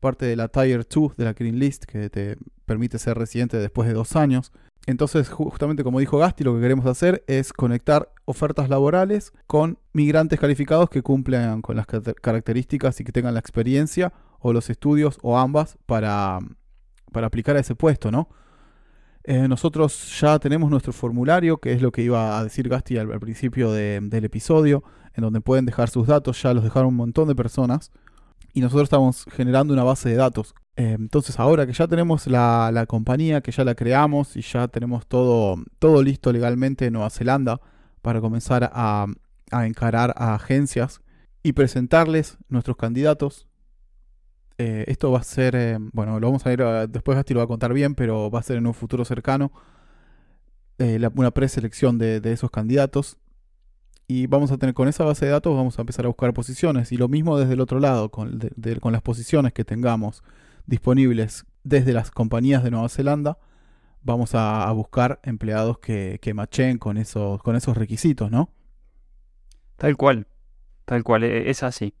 parte 0.00 0.26
de 0.26 0.36
la 0.36 0.48
Tier 0.48 0.86
2 0.86 1.16
de 1.16 1.24
la 1.24 1.32
Green 1.32 1.58
List 1.58 1.86
que 1.86 2.10
te 2.10 2.36
permite 2.66 2.98
ser 2.98 3.16
residente 3.16 3.56
después 3.56 3.88
de 3.88 3.94
dos 3.94 4.16
años. 4.16 4.52
Entonces, 4.86 5.30
justamente 5.30 5.82
como 5.82 5.98
dijo 5.98 6.18
Gasti, 6.18 6.44
lo 6.44 6.54
que 6.54 6.60
queremos 6.60 6.84
hacer 6.84 7.24
es 7.26 7.54
conectar 7.54 8.12
ofertas 8.26 8.68
laborales 8.68 9.32
con 9.46 9.78
migrantes 9.94 10.38
calificados 10.38 10.90
que 10.90 11.00
cumplan 11.00 11.62
con 11.62 11.76
las 11.76 11.86
características 11.86 13.00
y 13.00 13.04
que 13.04 13.12
tengan 13.12 13.32
la 13.32 13.40
experiencia 13.40 14.12
o 14.40 14.52
los 14.52 14.68
estudios 14.68 15.18
o 15.22 15.38
ambas 15.38 15.78
para, 15.86 16.38
para 17.12 17.28
aplicar 17.28 17.56
a 17.56 17.60
ese 17.60 17.74
puesto, 17.74 18.10
¿no? 18.10 18.28
Eh, 19.26 19.48
nosotros 19.48 20.20
ya 20.20 20.38
tenemos 20.38 20.70
nuestro 20.70 20.92
formulario, 20.92 21.56
que 21.56 21.72
es 21.72 21.80
lo 21.80 21.90
que 21.92 22.02
iba 22.02 22.38
a 22.38 22.44
decir 22.44 22.68
Gasti 22.68 22.98
al, 22.98 23.08
principio 23.20 23.72
del 23.72 24.24
episodio, 24.24 24.84
en 25.14 25.22
donde 25.22 25.40
pueden 25.40 25.64
dejar 25.64 25.88
sus 25.88 26.06
datos, 26.06 26.42
ya 26.42 26.52
los 26.52 26.62
dejaron 26.62 26.88
un 26.88 26.96
montón 26.96 27.28
de 27.28 27.34
personas, 27.34 27.90
y 28.52 28.60
nosotros 28.60 28.84
estamos 28.84 29.24
generando 29.32 29.72
una 29.72 29.82
base 29.82 30.10
de 30.10 30.16
datos. 30.16 30.54
Eh, 30.76 30.96
entonces 30.98 31.38
ahora 31.40 31.66
que 31.66 31.72
ya 31.72 31.86
tenemos 31.88 32.26
la, 32.26 32.84
compañía, 32.86 33.40
que 33.40 33.50
ya 33.50 33.64
la 33.64 33.74
creamos 33.74 34.36
y 34.36 34.42
ya 34.42 34.68
tenemos 34.68 35.06
todo, 35.06 35.56
todo 35.78 36.02
listo 36.02 36.30
legalmente 36.32 36.86
en 36.86 36.92
Nueva 36.92 37.10
Zelanda 37.10 37.60
para 38.02 38.20
comenzar 38.20 38.70
a, 38.72 39.06
a 39.50 39.66
encarar 39.66 40.12
a 40.16 40.34
agencias 40.34 41.00
y 41.42 41.52
presentarles 41.52 42.36
nuestros 42.48 42.76
candidatos, 42.76 43.46
Eh, 44.58 44.84
esto 44.86 45.10
va 45.10 45.18
a 45.18 45.24
ser, 45.24 45.56
eh, 45.56 45.78
bueno, 45.92 46.20
lo 46.20 46.28
vamos 46.28 46.46
a 46.46 46.48
ver, 46.48 46.60
eh, 46.60 46.86
después 46.88 47.16
Gasti 47.16 47.34
lo 47.34 47.40
va 47.40 47.44
a 47.44 47.48
contar 47.48 47.72
bien, 47.72 47.94
pero 47.94 48.30
va 48.30 48.38
a 48.38 48.42
ser 48.42 48.56
en 48.56 48.66
un 48.66 48.74
futuro 48.74 49.04
cercano 49.04 49.52
una 51.14 51.30
preselección 51.30 51.98
de, 51.98 52.20
de 52.20 52.32
esos 52.32 52.50
candidatos. 52.50 53.16
Y 54.06 54.26
vamos 54.26 54.50
a 54.50 54.58
tener 54.58 54.74
con 54.74 54.88
esa 54.88 55.04
base 55.04 55.24
de 55.24 55.30
datos, 55.30 55.56
vamos 55.56 55.78
a 55.78 55.82
empezar 55.82 56.04
a 56.04 56.08
buscar 56.08 56.34
posiciones. 56.34 56.92
Y 56.92 56.96
lo 56.96 57.08
mismo 57.08 57.38
desde 57.38 57.54
el 57.54 57.60
otro 57.60 57.80
lado, 57.80 58.10
con, 58.10 58.38
con 58.80 58.92
las 58.92 59.00
posiciones 59.00 59.52
que 59.52 59.64
tengamos 59.64 60.22
disponibles 60.66 61.46
desde 61.62 61.92
las 61.92 62.10
compañías 62.10 62.62
de 62.64 62.70
Nueva 62.70 62.88
Zelanda, 62.88 63.38
vamos 64.02 64.34
a, 64.34 64.70
buscar 64.72 65.20
empleados 65.22 65.78
que, 65.78 66.18
que 66.20 66.34
machen 66.34 66.78
con 66.78 66.98
esos, 66.98 67.42
con 67.42 67.56
esos 67.56 67.76
requisitos, 67.76 68.30
¿no? 68.30 68.50
Tal 69.76 69.96
cual, 69.96 70.26
tal 70.84 71.02
cual, 71.02 71.24
e, 71.24 71.50
es 71.50 71.62
así. 71.62 71.94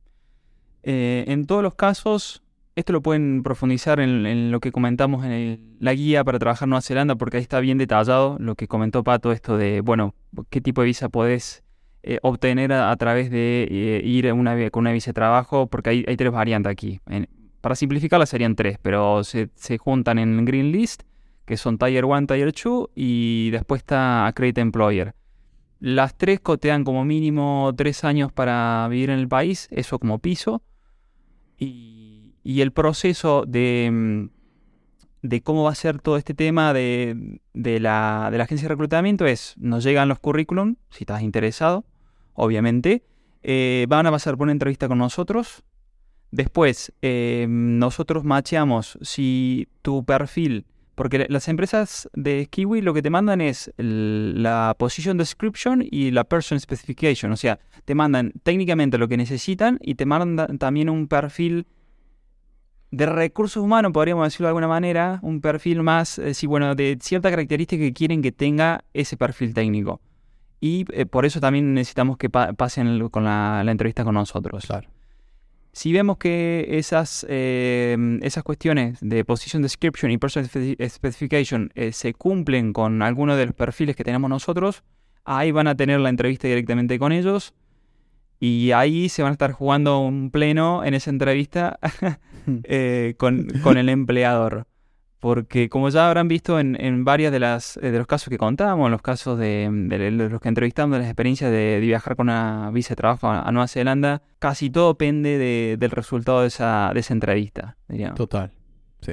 Eh, 0.82 1.24
en 1.28 1.46
todos 1.46 1.62
los 1.62 1.74
casos, 1.74 2.43
esto 2.76 2.92
lo 2.92 3.02
pueden 3.02 3.42
profundizar 3.42 4.00
en, 4.00 4.50
lo 4.50 4.60
que 4.60 4.72
comentamos 4.72 5.24
en 5.24 5.76
la 5.80 5.94
guía 5.94 6.24
para 6.24 6.38
trabajar 6.38 6.66
en 6.66 6.70
Nueva 6.70 6.82
Zelanda, 6.82 7.16
porque 7.16 7.36
ahí 7.36 7.42
está 7.42 7.60
bien 7.60 7.78
detallado 7.78 8.36
lo 8.40 8.54
que 8.54 8.68
comentó 8.68 9.04
Pato, 9.04 9.32
esto 9.32 9.56
de, 9.56 9.80
bueno, 9.80 10.14
qué 10.50 10.60
tipo 10.60 10.80
de 10.80 10.86
visa 10.86 11.08
podés 11.08 11.62
eh, 12.02 12.18
obtener 12.22 12.72
a, 12.72 12.94
través 12.96 13.30
de 13.30 13.68
eh, 13.70 14.00
ir 14.04 14.32
una, 14.32 14.70
con 14.70 14.82
una 14.82 14.92
visa 14.92 15.10
de 15.10 15.14
trabajo, 15.14 15.66
porque 15.68 15.90
hay, 15.90 16.16
tres 16.16 16.32
variantes 16.32 16.70
aquí. 16.70 17.00
para 17.60 17.74
simplificarla 17.74 18.26
serían 18.26 18.56
tres, 18.56 18.78
pero 18.82 19.24
se, 19.24 19.50
se 19.54 19.78
juntan 19.78 20.18
en 20.18 20.44
Green 20.44 20.72
List 20.72 21.02
que 21.44 21.56
son 21.56 21.78
Tier 21.78 22.04
1, 22.04 22.26
Tier 22.26 22.52
2 22.52 22.88
y 22.94 23.50
después 23.50 23.80
está 23.80 24.26
Accredited 24.26 24.62
Employer. 24.62 25.14
Las 25.80 26.16
tres 26.16 26.40
cotean 26.40 26.84
como 26.84 27.04
mínimo 27.04 27.72
tres 27.76 28.04
años 28.04 28.32
para 28.32 28.86
vivir 28.88 29.10
en 29.10 29.18
el 29.18 29.28
país, 29.28 29.68
eso 29.70 29.98
como 29.98 30.18
piso. 30.18 30.62
Y, 31.58 32.03
el 32.44 32.72
proceso 32.72 33.44
de, 33.46 33.90
mm, 33.92 34.28
de, 35.22 35.42
cómo 35.42 35.64
va 35.64 35.70
a 35.70 35.74
ser 35.74 36.00
todo 36.00 36.16
este 36.16 36.34
tema 36.34 36.72
de, 36.72 37.40
la, 37.54 38.26
agencia 38.26 38.68
de 38.68 38.74
reclutamiento 38.74 39.26
es, 39.26 39.54
nos 39.58 39.84
llegan 39.84 40.08
los 40.08 40.18
currículum, 40.18 40.76
si 40.90 41.04
estás 41.04 41.22
interesado, 41.22 41.84
obviamente. 42.34 43.04
Eh, 43.42 43.86
van 43.88 44.06
a 44.06 44.10
pasar 44.10 44.36
por 44.36 44.44
una 44.44 44.52
entrevista 44.52 44.88
con 44.88 44.98
nosotros. 44.98 45.62
Después, 46.30 46.92
eh, 47.02 47.46
nosotros 47.48 48.24
macheamos 48.24 48.98
si 49.02 49.68
tu 49.82 50.04
perfil 50.04 50.66
porque 50.94 51.26
las 51.28 51.48
empresas 51.48 52.08
de 52.14 52.46
Kiwi 52.46 52.80
lo 52.80 52.94
que 52.94 53.02
te 53.02 53.10
mandan 53.10 53.40
es 53.40 53.72
la 53.76 54.74
position 54.78 55.18
description 55.18 55.82
y 55.88 56.12
la 56.12 56.24
person 56.24 56.60
specification. 56.60 57.32
O 57.32 57.36
sea, 57.36 57.58
te 57.84 57.94
mandan 57.94 58.32
técnicamente 58.42 58.98
lo 58.98 59.08
que 59.08 59.16
necesitan 59.16 59.78
y 59.82 59.96
te 59.96 60.06
mandan 60.06 60.58
también 60.58 60.88
un 60.88 61.08
perfil 61.08 61.66
de 62.96 63.06
recursos 63.06 63.62
humanos, 63.62 63.92
podríamos 63.92 64.26
decirlo 64.26 64.46
de 64.46 64.50
alguna 64.50 64.68
manera, 64.68 65.18
un 65.22 65.40
perfil 65.40 65.82
más, 65.82 66.18
eh, 66.18 66.34
bueno, 66.46 66.74
de 66.74 66.98
cierta 67.00 67.30
característica 67.30 67.82
que 67.82 67.92
quieren 67.92 68.22
que 68.22 68.32
tenga 68.32 68.84
ese 68.92 69.16
perfil 69.16 69.52
técnico. 69.52 70.00
Y 70.60 70.84
eh, 70.92 71.04
por 71.04 71.26
eso 71.26 71.40
también 71.40 71.74
necesitamos 71.74 72.16
que 72.16 72.30
pasen 72.30 73.08
con 73.08 73.24
la, 73.24 73.62
la, 73.64 73.70
entrevista 73.70 74.04
con 74.04 74.14
nosotros. 74.14 74.64
Claro. 74.66 74.88
Si 75.72 75.92
vemos 75.92 76.18
que 76.18 76.66
esas, 76.70 77.26
eh, 77.28 77.96
esas 78.22 78.44
cuestiones 78.44 78.98
de 79.00 79.24
Position 79.24 79.60
Description 79.60 80.12
y 80.12 80.18
Person 80.18 80.44
Specification 80.44 81.72
se 81.90 82.14
cumplen 82.14 82.72
con 82.72 83.02
alguno 83.02 83.34
de 83.36 83.46
los 83.46 83.54
perfiles 83.54 83.96
que 83.96 84.04
tenemos 84.04 84.30
nosotros, 84.30 84.84
ahí 85.24 85.50
van 85.50 85.66
a 85.66 85.74
tener 85.74 85.98
la 85.98 86.10
entrevista 86.10 86.46
directamente 86.46 86.98
con 86.98 87.10
ellos 87.10 87.54
y 88.38 88.72
ahí 88.72 89.08
se 89.08 89.22
van 89.22 89.30
a 89.30 89.32
estar 89.32 89.52
jugando 89.52 90.00
un 90.00 90.30
pleno 90.30 90.84
en 90.84 90.94
esa 90.94 91.10
entrevista 91.10 91.78
eh, 92.64 93.14
con, 93.18 93.76
el 93.76 93.88
empleador. 93.88 94.66
Porque 95.24 95.70
como 95.70 95.88
ya 95.88 96.06
habrán 96.06 96.28
visto 96.28 96.60
en, 96.60 96.78
en 96.78 97.06
varias 97.06 97.32
de 97.32 97.38
eh, 97.38 97.90
de 97.90 97.96
los 97.96 98.06
casos 98.06 98.28
que 98.28 98.36
contamos, 98.36 98.84
en 98.84 98.92
los 98.92 99.00
casos 99.00 99.38
de, 99.38 99.70
los 100.12 100.38
que 100.38 100.48
entrevistamos, 100.48 100.96
de 100.96 100.98
las 100.98 101.08
experiencias 101.08 101.50
de, 101.50 101.78
viajar 101.80 102.14
con 102.14 102.28
una 102.28 102.70
visa 102.74 102.90
de 102.90 102.96
trabajo 102.96 103.28
a, 103.28 103.50
Nueva 103.50 103.66
Zelanda, 103.66 104.20
casi 104.38 104.68
todo 104.68 104.88
depende 104.88 105.78
del 105.78 105.90
resultado 105.90 106.42
de 106.42 106.48
esa, 106.48 106.92
entrevista. 107.08 107.78
Total, 108.14 108.52
sí. 109.00 109.12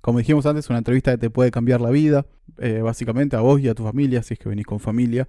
Como 0.00 0.20
dijimos 0.20 0.46
antes, 0.46 0.70
una 0.70 0.78
entrevista 0.78 1.10
que 1.10 1.18
te 1.18 1.28
puede 1.28 1.50
cambiar 1.50 1.82
la 1.82 1.90
vida, 1.90 2.24
eh, 2.56 2.80
básicamente 2.80 3.36
a 3.36 3.40
vos 3.40 3.60
y 3.60 3.68
a 3.68 3.74
tu 3.74 3.84
familia, 3.84 4.22
si 4.22 4.32
es 4.32 4.40
que 4.40 4.48
venís 4.48 4.64
con 4.64 4.80
familia. 4.80 5.28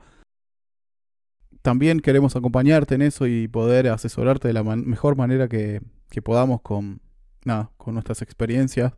También 1.62 2.00
queremos 2.00 2.38
acompañarte 2.38 2.96
en 2.96 3.02
eso 3.02 3.28
y 3.28 3.50
poder 3.50 3.90
asesorarte 3.90 4.48
de 4.48 4.54
la 4.54 4.64
mejor 4.64 5.18
manera 5.18 5.50
que, 5.50 5.82
que 6.10 6.22
podamos 6.22 6.62
con, 6.62 7.02
nada, 7.46 7.72
con 7.78 7.94
nuestras 7.94 8.22
experiencias 8.22 8.94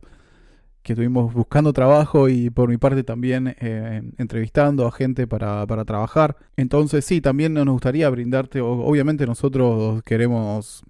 que 0.82 0.94
estuvimos 0.94 1.32
buscando 1.32 1.72
trabajo 1.72 2.28
y 2.28 2.50
por 2.50 2.68
mi 2.68 2.76
parte 2.76 3.04
también 3.04 3.54
eh, 3.60 4.02
entrevistando 4.18 4.86
a 4.86 4.92
gente 4.92 5.26
para, 5.26 5.66
para, 5.66 5.84
trabajar. 5.84 6.36
Entonces 6.56 7.04
sí, 7.04 7.20
también 7.20 7.54
nos 7.54 7.66
gustaría 7.66 8.10
brindarte, 8.10 8.60
obviamente 8.60 9.26
nosotros 9.26 10.02
queremos 10.02 10.82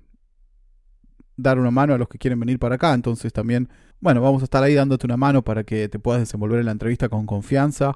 dar 1.37 1.59
una 1.59 1.71
mano 1.71 1.95
a 1.95 1.99
los 1.99 2.09
que 2.09 2.19
quieren 2.19 2.41
venir 2.41 2.59
para 2.59 2.77
acá, 2.77 2.95
entonces 2.95 3.33
también, 3.33 3.69
bueno, 4.01 4.21
vamos 4.23 4.43
a 4.43 4.45
estar 4.45 4.63
ahí 4.63 4.75
dándote 4.75 5.07
una 5.07 5.17
mano 5.17 5.43
para 5.43 5.65
que 5.65 5.89
te 5.89 5.99
puedas 5.99 6.21
desenvolver 6.23 6.61
en 6.61 6.67
la 6.67 6.73
entrevista 6.73 7.09
con 7.09 7.27
confianza 7.27 7.95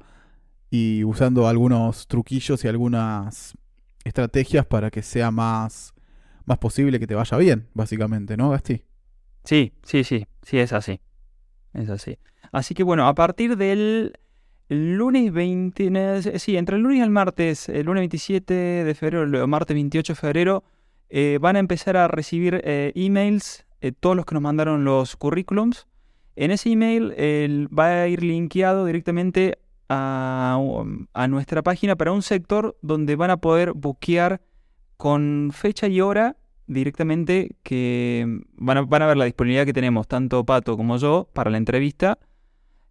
y 0.71 1.05
usando 1.05 1.49
algunos 1.49 2.09
truquillos 2.09 2.65
y 2.65 2.69
algunas 2.69 3.57
estrategias 4.05 4.67
para 4.67 4.91
que 4.91 5.03
sea 5.03 5.31
más, 5.31 5.95
más 6.45 6.59
posible 6.59 6.99
que 6.99 7.07
te 7.07 7.15
vaya 7.15 7.37
bien, 7.39 7.69
básicamente, 7.75 8.37
¿no, 8.37 8.51
Gasti? 8.51 8.83
Sí, 9.47 9.73
sí, 9.85 10.03
sí, 10.03 10.27
sí 10.43 10.59
es 10.59 10.73
así. 10.73 11.01
Es 11.73 11.89
así. 11.89 12.19
Así 12.51 12.75
que 12.75 12.83
bueno, 12.83 13.07
a 13.07 13.15
partir 13.15 13.57
del 13.57 14.19
lunes 14.69 15.33
20, 15.33 16.39
sí, 16.39 16.57
entre 16.57 16.77
el 16.77 16.83
lunes 16.83 16.99
y 16.99 17.03
el 17.03 17.11
martes, 17.11 17.69
el 17.69 17.87
lunes 17.87 18.01
27 18.01 18.53
de 18.53 18.95
febrero, 18.95 19.23
el 19.23 19.49
martes 19.49 19.75
28 19.75 20.13
de 20.13 20.17
febrero, 20.17 20.65
eh, 21.11 21.39
van 21.41 21.55
a 21.55 21.61
empezar 21.61 21.97
a 21.97 22.09
recibir 22.09 22.61
eh, 22.65 22.93
emails, 22.97 23.65
eh, 23.81 23.93
todos 23.93 24.17
los 24.17 24.27
que 24.27 24.35
nos 24.35 24.43
mandaron 24.43 24.85
los 24.85 25.15
currículums. 25.15 25.87
En 26.35 26.51
ese 26.51 26.71
email 26.71 27.13
va 27.73 28.03
a 28.03 28.09
ir 28.09 28.23
linkeado 28.23 28.85
directamente 28.85 29.59
a, 29.89 30.59
a, 31.15 31.29
nuestra 31.29 31.63
página 31.63 31.95
para 31.95 32.13
un 32.13 32.23
sector 32.23 32.77
donde 32.83 33.15
van 33.15 33.31
a 33.31 33.37
poder 33.39 33.73
buquear 33.73 34.43
con 34.97 35.51
fecha 35.55 35.87
y 35.87 36.01
hora 36.01 36.37
directamente 36.67 37.57
que 37.63 38.41
van 38.57 38.79
a, 38.79 38.83
van 38.83 39.03
a 39.03 39.07
ver 39.07 39.17
la 39.17 39.25
disponibilidad 39.25 39.65
que 39.65 39.73
tenemos, 39.73 40.09
tanto 40.09 40.45
Pato 40.45 40.77
como 40.77 40.97
yo, 40.99 41.29
para 41.33 41.51
la 41.51 41.59
entrevista. 41.59 42.19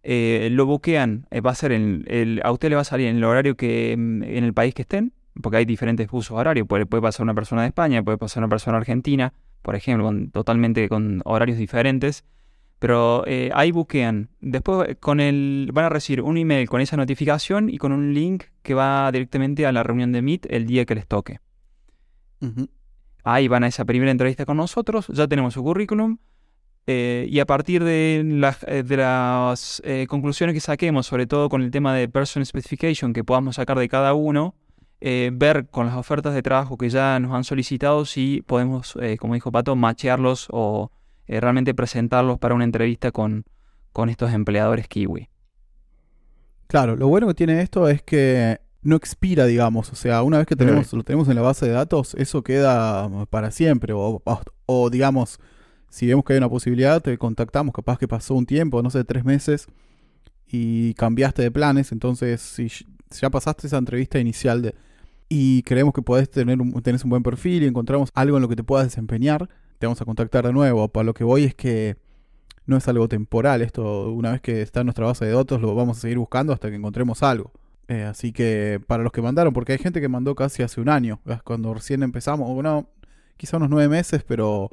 Eh, 0.02 0.48
lo 0.52 0.66
buquean, 0.66 1.26
eh, 1.30 1.40
va 1.40 1.50
a 1.50 1.54
ser 1.54 1.72
en, 1.72 2.04
el, 2.06 2.40
a 2.44 2.52
usted 2.52 2.68
le 2.68 2.76
va 2.76 2.82
a 2.82 2.84
salir 2.84 3.08
en 3.08 3.16
el 3.16 3.24
horario 3.24 3.56
que 3.56 3.96
mm, 3.98 4.22
en 4.22 4.44
el 4.44 4.54
país 4.54 4.72
que 4.72 4.82
estén, 4.82 5.12
porque 5.42 5.58
hay 5.58 5.64
diferentes 5.64 6.08
usos 6.12 6.38
horarios. 6.38 6.66
Puede, 6.68 6.86
puede 6.86 7.02
pasar 7.02 7.24
una 7.24 7.34
persona 7.34 7.62
de 7.62 7.68
España, 7.68 8.02
puede 8.02 8.18
pasar 8.18 8.42
una 8.42 8.48
persona 8.48 8.76
argentina, 8.76 9.32
por 9.62 9.74
ejemplo, 9.74 10.10
totalmente 10.32 10.88
con 10.88 11.22
horarios 11.24 11.58
diferentes. 11.58 12.24
Pero 12.78 13.24
eh, 13.26 13.50
ahí 13.54 13.72
buquean. 13.72 14.28
Después 14.40 14.96
con 15.00 15.18
el, 15.18 15.70
van 15.72 15.86
a 15.86 15.88
recibir 15.88 16.20
un 16.20 16.36
email 16.36 16.68
con 16.68 16.82
esa 16.82 16.96
notificación 16.96 17.70
y 17.70 17.78
con 17.78 17.90
un 17.90 18.12
link 18.12 18.44
que 18.62 18.74
va 18.74 19.10
directamente 19.10 19.66
a 19.66 19.72
la 19.72 19.82
reunión 19.82 20.12
de 20.12 20.20
Meet 20.20 20.46
el 20.50 20.66
día 20.66 20.84
que 20.84 20.94
les 20.94 21.06
toque. 21.06 21.40
Ahí 23.28 23.48
van 23.48 23.64
a 23.64 23.66
esa 23.66 23.84
primera 23.84 24.12
entrevista 24.12 24.46
con 24.46 24.56
nosotros, 24.56 25.08
ya 25.08 25.26
tenemos 25.26 25.54
su 25.54 25.62
currículum. 25.64 26.18
Eh, 26.86 27.26
y 27.28 27.40
a 27.40 27.44
partir 27.44 27.82
de, 27.82 28.20
eh, 28.20 28.84
las 28.86 29.82
eh, 29.84 30.06
conclusiones 30.08 30.54
que 30.54 30.60
saquemos, 30.60 31.08
sobre 31.08 31.26
todo 31.26 31.48
con 31.48 31.60
el 31.60 31.72
tema 31.72 31.92
de 31.92 32.08
person 32.08 32.46
specification 32.46 33.12
que 33.12 33.24
podamos 33.24 33.56
sacar 33.56 33.80
de 33.80 33.88
cada 33.88 34.14
uno, 34.14 34.54
ver 35.00 35.66
con 35.68 35.86
las 35.86 35.96
ofertas 35.96 36.34
de 36.34 36.42
trabajo 36.42 36.78
que 36.78 36.88
ya 36.88 37.18
nos 37.18 37.34
han 37.34 37.42
solicitado 37.42 38.04
si 38.04 38.44
podemos, 38.46 38.96
como 39.18 39.34
dijo 39.34 39.50
Pato, 39.50 39.74
machearlos 39.74 40.46
o 40.50 40.92
realmente 41.26 41.74
presentarlos 41.74 42.38
para 42.38 42.54
una 42.54 42.62
entrevista 42.64 43.10
con, 43.10 43.44
con 43.92 44.08
estos 44.08 44.32
empleadores 44.32 44.86
kiwi. 44.86 45.28
Claro, 46.68 46.94
lo 46.94 47.08
bueno 47.08 47.26
que 47.26 47.34
tiene 47.34 47.60
esto 47.60 47.88
es 47.88 48.02
que 48.02 48.60
no 48.86 48.96
expira, 48.96 49.46
digamos. 49.46 49.92
O 49.92 49.96
sea, 49.96 50.22
una 50.22 50.38
vez 50.38 50.46
que 50.46 50.56
tenemos, 50.56 50.92
lo 50.92 51.02
tenemos 51.02 51.28
en 51.28 51.34
la 51.34 51.42
base 51.42 51.66
de 51.66 51.72
datos, 51.72 52.14
eso 52.14 52.42
queda 52.42 53.26
para 53.30 53.50
siempre. 53.50 53.92
O, 53.92 54.22
o, 54.66 54.90
digamos, 54.90 55.40
si 55.88 56.06
vemos 56.06 56.24
que 56.24 56.34
hay 56.34 56.38
una 56.38 56.48
posibilidad, 56.48 57.02
te 57.02 57.18
contactamos. 57.18 57.74
Capaz 57.74 57.98
que 57.98 58.06
pasó 58.06 58.34
un 58.34 58.46
tiempo, 58.46 58.82
no 58.82 58.90
sé, 58.90 59.04
tres 59.04 59.24
meses, 59.24 59.66
y 60.46 60.94
cambiaste 60.94 61.42
de 61.42 61.50
planes. 61.50 61.90
Entonces, 61.90 62.40
si 62.40 62.68
ya 63.20 63.28
pasaste 63.28 63.66
esa 63.66 63.78
entrevista 63.78 64.20
inicial 64.20 64.62
de, 64.62 64.74
y 65.28 65.62
creemos 65.64 65.92
que 65.92 66.02
podés 66.02 66.30
tener 66.30 66.60
un, 66.60 66.72
tenés 66.82 67.02
un 67.02 67.10
buen 67.10 67.24
perfil 67.24 67.64
y 67.64 67.66
encontramos 67.66 68.10
algo 68.14 68.36
en 68.36 68.42
lo 68.42 68.48
que 68.48 68.56
te 68.56 68.62
puedas 68.62 68.86
desempeñar, 68.86 69.48
te 69.78 69.86
vamos 69.86 70.00
a 70.00 70.04
contactar 70.04 70.46
de 70.46 70.52
nuevo. 70.52 70.88
Para 70.88 71.04
lo 71.04 71.14
que 71.14 71.24
voy 71.24 71.42
es 71.42 71.54
que 71.56 71.96
no 72.66 72.76
es 72.76 72.86
algo 72.86 73.08
temporal. 73.08 73.62
Esto, 73.62 74.12
una 74.12 74.30
vez 74.30 74.40
que 74.40 74.62
está 74.62 74.80
en 74.80 74.86
nuestra 74.86 75.06
base 75.06 75.24
de 75.24 75.32
datos, 75.32 75.60
lo 75.60 75.74
vamos 75.74 75.98
a 75.98 76.00
seguir 76.02 76.18
buscando 76.18 76.52
hasta 76.52 76.70
que 76.70 76.76
encontremos 76.76 77.24
algo. 77.24 77.52
Eh, 77.88 78.02
así 78.02 78.32
que 78.32 78.80
para 78.86 79.02
los 79.02 79.12
que 79.12 79.22
mandaron, 79.22 79.52
porque 79.52 79.72
hay 79.72 79.78
gente 79.78 80.00
que 80.00 80.08
mandó 80.08 80.34
casi 80.34 80.62
hace 80.62 80.80
un 80.80 80.88
año, 80.88 81.20
cuando 81.44 81.72
recién 81.72 82.02
empezamos, 82.02 82.52
bueno, 82.52 82.88
quizá 83.36 83.58
unos 83.58 83.70
nueve 83.70 83.88
meses, 83.88 84.24
pero 84.24 84.70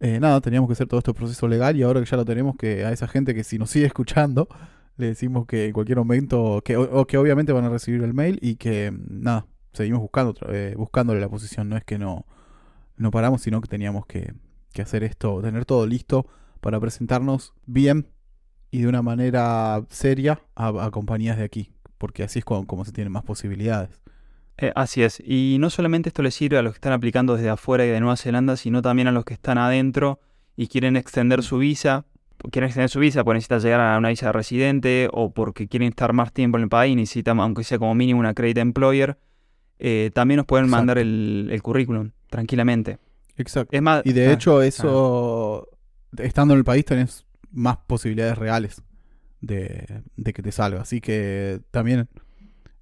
eh, 0.00 0.18
nada, 0.20 0.40
teníamos 0.40 0.68
que 0.68 0.72
hacer 0.72 0.88
todo 0.88 0.98
este 0.98 1.14
proceso 1.14 1.46
legal 1.48 1.76
y 1.76 1.82
ahora 1.82 2.00
que 2.00 2.06
ya 2.06 2.16
lo 2.16 2.24
tenemos, 2.24 2.56
que 2.56 2.84
a 2.84 2.92
esa 2.92 3.06
gente 3.06 3.34
que 3.34 3.44
si 3.44 3.58
nos 3.58 3.70
sigue 3.70 3.86
escuchando, 3.92 4.48
le 4.96 5.06
decimos 5.08 5.46
que 5.46 5.66
en 5.66 5.72
cualquier 5.72 5.98
momento, 5.98 6.62
que, 6.64 6.76
o, 6.76 7.06
que 7.06 7.18
obviamente 7.18 7.52
van 7.52 7.64
a 7.64 7.70
recibir 7.70 8.02
el 8.02 8.14
mail 8.14 8.38
y 8.42 8.56
que 8.56 8.92
nada, 9.08 9.46
seguimos 9.72 10.00
buscando, 10.00 10.34
eh, 10.48 10.74
buscándole 10.76 11.20
la 11.20 11.28
posición, 11.28 11.68
no 11.68 11.76
es 11.76 11.84
que 11.84 11.98
no, 11.98 12.26
no 12.96 13.10
paramos, 13.10 13.42
sino 13.42 13.60
que 13.60 13.68
teníamos 13.68 14.06
que 14.06 14.34
hacer 14.80 15.04
esto, 15.04 15.40
tener 15.40 15.64
todo 15.64 15.86
listo 15.86 16.26
para 16.60 16.80
presentarnos 16.80 17.52
bien 17.66 18.08
y 18.74 18.80
de 18.80 18.88
una 18.88 19.02
manera 19.02 19.84
seria 19.90 20.40
a, 20.56 20.90
compañías 20.90 21.36
de 21.36 21.44
aquí, 21.44 21.73
porque 21.98 22.22
así 22.22 22.40
es 22.40 22.44
como, 22.44 22.84
se 22.84 22.92
tienen 22.92 23.12
más 23.12 23.24
posibilidades. 23.24 24.00
Eh, 24.56 24.72
así 24.76 25.02
es, 25.02 25.20
y 25.24 25.56
no 25.58 25.68
solamente 25.68 26.08
esto 26.08 26.22
le 26.22 26.30
sirve 26.30 26.58
a 26.58 26.62
los 26.62 26.74
que 26.74 26.76
están 26.76 26.92
aplicando 26.92 27.34
desde 27.34 27.48
afuera 27.48 27.84
y 27.84 27.88
de 27.88 27.98
Nueva 27.98 28.16
Zelanda, 28.16 28.56
sino 28.56 28.82
también 28.82 29.08
a 29.08 29.12
los 29.12 29.24
que 29.24 29.34
están 29.34 29.58
adentro 29.58 30.20
y 30.56 30.68
quieren 30.68 30.96
extender 30.96 31.42
su 31.42 31.58
visa, 31.58 32.04
quieren 32.52 32.68
extender 32.68 32.88
su 32.88 33.00
visa 33.00 33.24
porque 33.24 33.38
necesitan 33.38 33.60
llegar 33.60 33.80
a 33.80 33.98
una 33.98 34.10
visa 34.10 34.26
de 34.26 34.32
residente 34.32 35.08
o 35.12 35.32
porque 35.32 35.66
quieren 35.66 35.88
estar 35.88 36.12
más 36.12 36.32
tiempo 36.32 36.56
en 36.58 36.64
el 36.64 36.68
país 36.68 36.92
y 36.92 36.96
necesitan, 36.96 37.40
aunque 37.40 37.64
sea 37.64 37.78
como 37.78 37.96
mínimo, 37.96 38.20
una 38.20 38.32
credit 38.32 38.58
employer, 38.58 39.18
eh, 39.80 40.12
también 40.14 40.36
nos 40.36 40.46
pueden 40.46 40.68
mandar 40.68 40.98
el, 40.98 41.58
currículum 41.62 42.12
tranquilamente. 42.30 42.98
Exacto. 43.36 43.76
y 44.04 44.12
de 44.12 44.28
ah, 44.28 44.32
hecho, 44.32 44.62
eso, 44.62 45.68
estando 46.18 46.54
en 46.54 46.58
el 46.58 46.64
país, 46.64 46.84
tenés 46.84 47.26
más 47.50 47.78
posibilidades 47.78 48.38
reales 48.38 48.82
de, 49.46 50.32
que 50.32 50.42
te 50.42 50.52
salga. 50.52 50.80
Así 50.80 51.00
que 51.00 51.60
también 51.70 52.08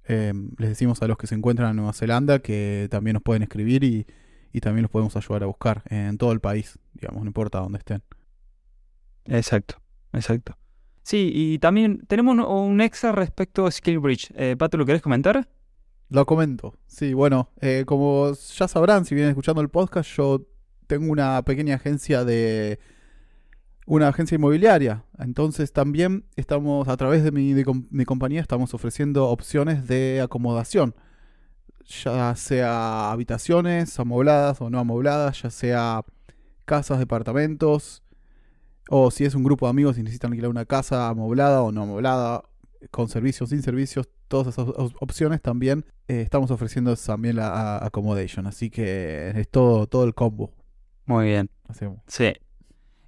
em, 0.05 0.51
les 0.57 0.69
decimos 0.69 1.01
a 1.01 1.07
los 1.07 1.17
que 1.17 1.27
se 1.27 1.35
encuentran 1.35 1.71
en 1.71 1.77
Nueva 1.77 1.93
Zelanda 1.93 2.39
que 2.39 2.87
también 2.89 3.13
nos 3.13 3.23
pueden 3.23 3.43
escribir 3.43 3.83
y, 3.83 4.05
también 4.61 4.83
los 4.83 4.91
podemos 4.91 5.15
ayudar 5.15 5.43
a 5.43 5.47
buscar 5.47 5.81
en 5.89 6.17
todo 6.19 6.31
el 6.31 6.39
país, 6.39 6.77
digamos, 6.93 7.23
no 7.23 7.27
importa 7.27 7.59
dónde 7.59 7.79
estén. 7.79 8.03
Exacto, 9.25 9.81
exacto. 10.13 10.55
Sí, 11.01 11.31
y 11.33 11.59
también 11.59 12.03
tenemos 12.07 12.37
un, 12.47 12.79
extra 12.79 13.11
respecto 13.11 13.65
a 13.65 13.71
Skillbridge. 13.71 14.31
Eh, 14.35 14.55
Pato, 14.55 14.77
¿lo 14.77 14.85
querés 14.85 15.01
comentar? 15.01 15.49
Lo 16.09 16.25
comento. 16.27 16.75
Sí, 16.85 17.13
bueno, 17.13 17.49
eh, 17.61 17.83
como 17.87 18.31
ya 18.33 18.67
sabrán, 18.67 19.05
si 19.05 19.15
vienen 19.15 19.31
escuchando 19.31 19.61
el 19.61 19.69
podcast, 19.69 20.09
yo 20.15 20.45
tengo 20.85 21.11
una 21.11 21.41
pequeña 21.41 21.75
agencia 21.75 22.23
de 22.23 22.79
una 23.85 24.07
agencia 24.07 24.35
inmobiliaria. 24.35 25.03
Entonces 25.19 25.73
también 25.73 26.25
estamos, 26.35 26.87
a 26.87 26.97
través 26.97 27.23
de 27.23 27.31
mi, 27.31 27.53
mi, 27.53 28.05
compañía, 28.05 28.41
estamos 28.41 28.73
ofreciendo 28.73 29.27
opciones 29.29 29.87
de 29.87 30.21
acomodación. 30.21 30.95
Ya 32.03 32.33
sea 32.35 33.11
habitaciones 33.11 33.99
amobladas 33.99 34.61
o 34.61 34.69
no 34.69 34.79
amobladas, 34.79 35.41
ya 35.41 35.49
sea 35.49 36.05
casas, 36.65 36.99
departamentos, 36.99 38.03
o 38.89 39.11
si 39.11 39.25
es 39.25 39.35
un 39.35 39.43
grupo 39.43 39.65
de 39.65 39.71
amigos 39.71 39.97
y 39.97 40.03
necesitan 40.03 40.31
alquilar 40.31 40.49
una 40.49 40.65
casa 40.65 41.09
amoblada 41.09 41.61
o 41.61 41.71
no 41.71 41.83
amoblada, 41.83 42.43
con 42.91 43.09
servicios, 43.09 43.49
sin 43.49 43.61
servicios, 43.61 44.09
todas 44.27 44.47
esas 44.47 44.67
opciones 44.99 45.41
también 45.41 45.85
eh, 46.07 46.21
estamos 46.21 46.51
ofreciendo 46.51 46.95
también 46.95 47.37
la 47.37 47.77
accommodation. 47.77 48.47
Así 48.47 48.69
que 48.69 49.31
es 49.35 49.49
todo, 49.49 49.87
todo 49.87 50.03
el 50.03 50.13
combo. 50.13 50.51
Muy 51.05 51.27
bien. 51.27 51.49
Sí. 52.07 52.33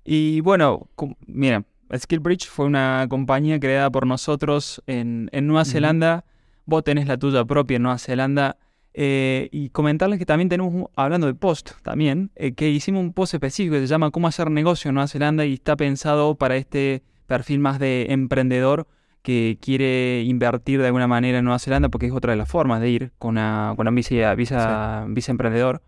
Y 0.06 0.42
bueno, 0.42 0.88
mira, 1.26 1.66
Skillbridge 1.96 2.48
fue 2.48 2.68
una 2.68 3.08
compañía 3.10 3.60
creada 3.60 3.90
por 3.90 4.06
nosotros 4.06 4.82
en, 4.86 5.30
Nueva 5.34 5.66
Zelanda. 5.66 6.26
Vos 6.66 6.84
tenés 6.84 7.08
la 7.08 7.18
tuya 7.18 7.44
propia 7.44 7.78
en 7.78 7.84
Nueva 7.84 7.98
Zelanda. 7.98 8.58
Eh, 8.98 9.50
y 9.52 9.72
comentarles 9.72 10.20
que 10.20 10.26
también 10.26 10.48
tenemos, 10.48 10.90
hablando 10.96 11.28
de 11.28 11.34
post 11.34 11.72
también, 11.82 12.32
eh, 12.36 12.54
que 12.54 12.70
hicimos 12.70 13.02
un 13.02 13.12
post 13.12 13.34
específico 13.34 13.74
que 13.74 13.82
se 13.82 13.88
llama 13.88 14.10
Cómo 14.12 14.28
hacer 14.28 14.50
negocio 14.50 14.88
en 14.88 14.96
Nueva 14.96 15.10
Zelanda 15.10 15.46
y 15.46 15.56
está 15.56 15.76
pensado 15.76 16.36
para 16.36 16.56
este 16.56 17.04
perfil 17.28 17.60
más 17.60 17.78
de 17.78 18.06
emprendedor 18.12 18.88
que 19.22 19.58
quiere 19.60 20.22
invertir 20.22 20.80
de 20.80 20.86
alguna 20.86 21.08
manera 21.08 21.40
en 21.40 21.44
Nueva 21.44 21.60
Zelanda 21.60 21.90
porque 21.90 22.06
es 22.06 22.14
otra 22.14 22.32
de 22.32 22.38
las 22.38 22.48
formas 22.48 22.80
de 22.80 22.90
ir 22.90 23.12
con 23.18 23.32
una, 23.32 23.74
con 23.76 23.94
visa, 23.94 24.34
visa, 24.36 25.06
visa 25.10 25.32
emprendedor. 25.32 25.82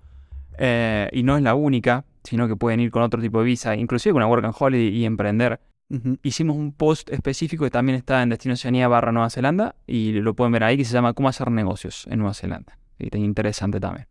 Eh, 0.58 1.08
y 1.14 1.24
no 1.24 1.38
es 1.38 1.44
la 1.44 1.56
única 1.56 2.04
sino 2.28 2.48
que 2.50 2.58
pueden 2.58 2.82
ir 2.82 2.92
con 2.92 3.04
otro 3.04 3.22
tipo 3.22 3.40
de 3.40 3.46
visa, 3.46 3.74
inclusive 3.76 4.12
con 4.12 4.22
una 4.22 4.28
Work 4.28 4.44
and 4.44 4.56
Holiday 4.58 4.90
y 4.90 5.06
emprender. 5.06 5.62
Hicimos 6.22 6.58
un 6.58 6.74
post 6.74 7.10
específico 7.10 7.64
que 7.64 7.72
también 7.72 7.98
está 7.98 8.22
en 8.22 8.28
Destino 8.28 8.56
Oceanía 8.56 8.90
barra 8.90 9.14
Nueva 9.14 9.30
Zelanda 9.30 9.76
y 9.88 10.12
lo 10.12 10.36
pueden 10.36 10.52
ver 10.52 10.66
ahí 10.66 10.76
que 10.76 10.84
se 10.84 10.92
llama 10.92 11.14
Cómo 11.14 11.30
hacer 11.30 11.50
negocios 11.50 12.06
en 12.12 12.20
Nueva 12.20 12.34
Zelanda. 12.34 12.78
Y 13.00 13.06
está 13.06 13.18
interesante 13.18 13.80
también. 13.80 14.08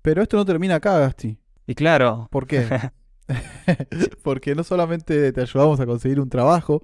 Pero 0.00 0.22
esto 0.22 0.38
no 0.38 0.46
termina 0.46 0.76
acá, 0.76 0.98
Gasti. 0.98 1.36
Y 1.66 1.74
claro. 1.74 2.28
¿Por 2.30 2.46
qué? 2.46 2.66
Porque 4.22 4.54
no 4.54 4.64
solamente 4.64 5.30
te 5.32 5.40
ayudamos 5.42 5.78
a 5.80 5.84
conseguir 5.84 6.18
un 6.18 6.30
trabajo, 6.30 6.82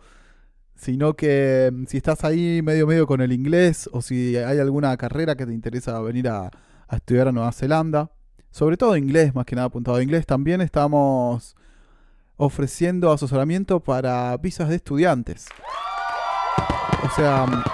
sino 0.74 1.14
que 1.14 1.70
mm, 1.72 1.86
si 1.86 1.96
estás 1.96 2.24
ahí 2.24 2.60
medio 2.62 2.86
medio 2.86 3.06
con 3.06 3.22
el 3.22 3.32
inglés 3.32 3.88
o 3.94 4.02
si 4.02 4.36
hay 4.36 4.58
alguna 4.58 4.94
carrera 4.98 5.36
que 5.36 5.46
te 5.46 5.54
interesa 5.54 5.98
venir 6.02 6.28
a 6.28 6.50
estudiar 6.90 7.28
a 7.28 7.32
Nueva 7.32 7.52
Zelanda, 7.52 8.10
sobre 8.52 8.76
todo 8.76 8.96
inglés, 8.96 9.34
más 9.34 9.46
que 9.46 9.56
nada 9.56 9.66
apuntado 9.66 9.96
a 9.96 10.02
inglés. 10.02 10.26
También 10.26 10.60
estamos 10.60 11.56
ofreciendo 12.36 13.10
asesoramiento 13.10 13.80
para 13.80 14.36
visas 14.36 14.68
de 14.68 14.76
estudiantes. 14.76 15.48
O 17.02 17.08
sea... 17.10 17.46
Mm, 17.46 17.64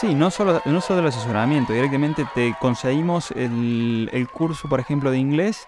sí, 0.00 0.14
no 0.14 0.30
solo, 0.30 0.62
no 0.64 0.80
solo 0.80 1.00
el 1.00 1.06
asesoramiento, 1.08 1.72
directamente 1.72 2.24
te 2.34 2.54
conseguimos 2.60 3.32
el, 3.32 4.28
curso, 4.32 4.68
por 4.68 4.80
ejemplo, 4.80 5.10
de 5.10 5.18
inglés 5.18 5.66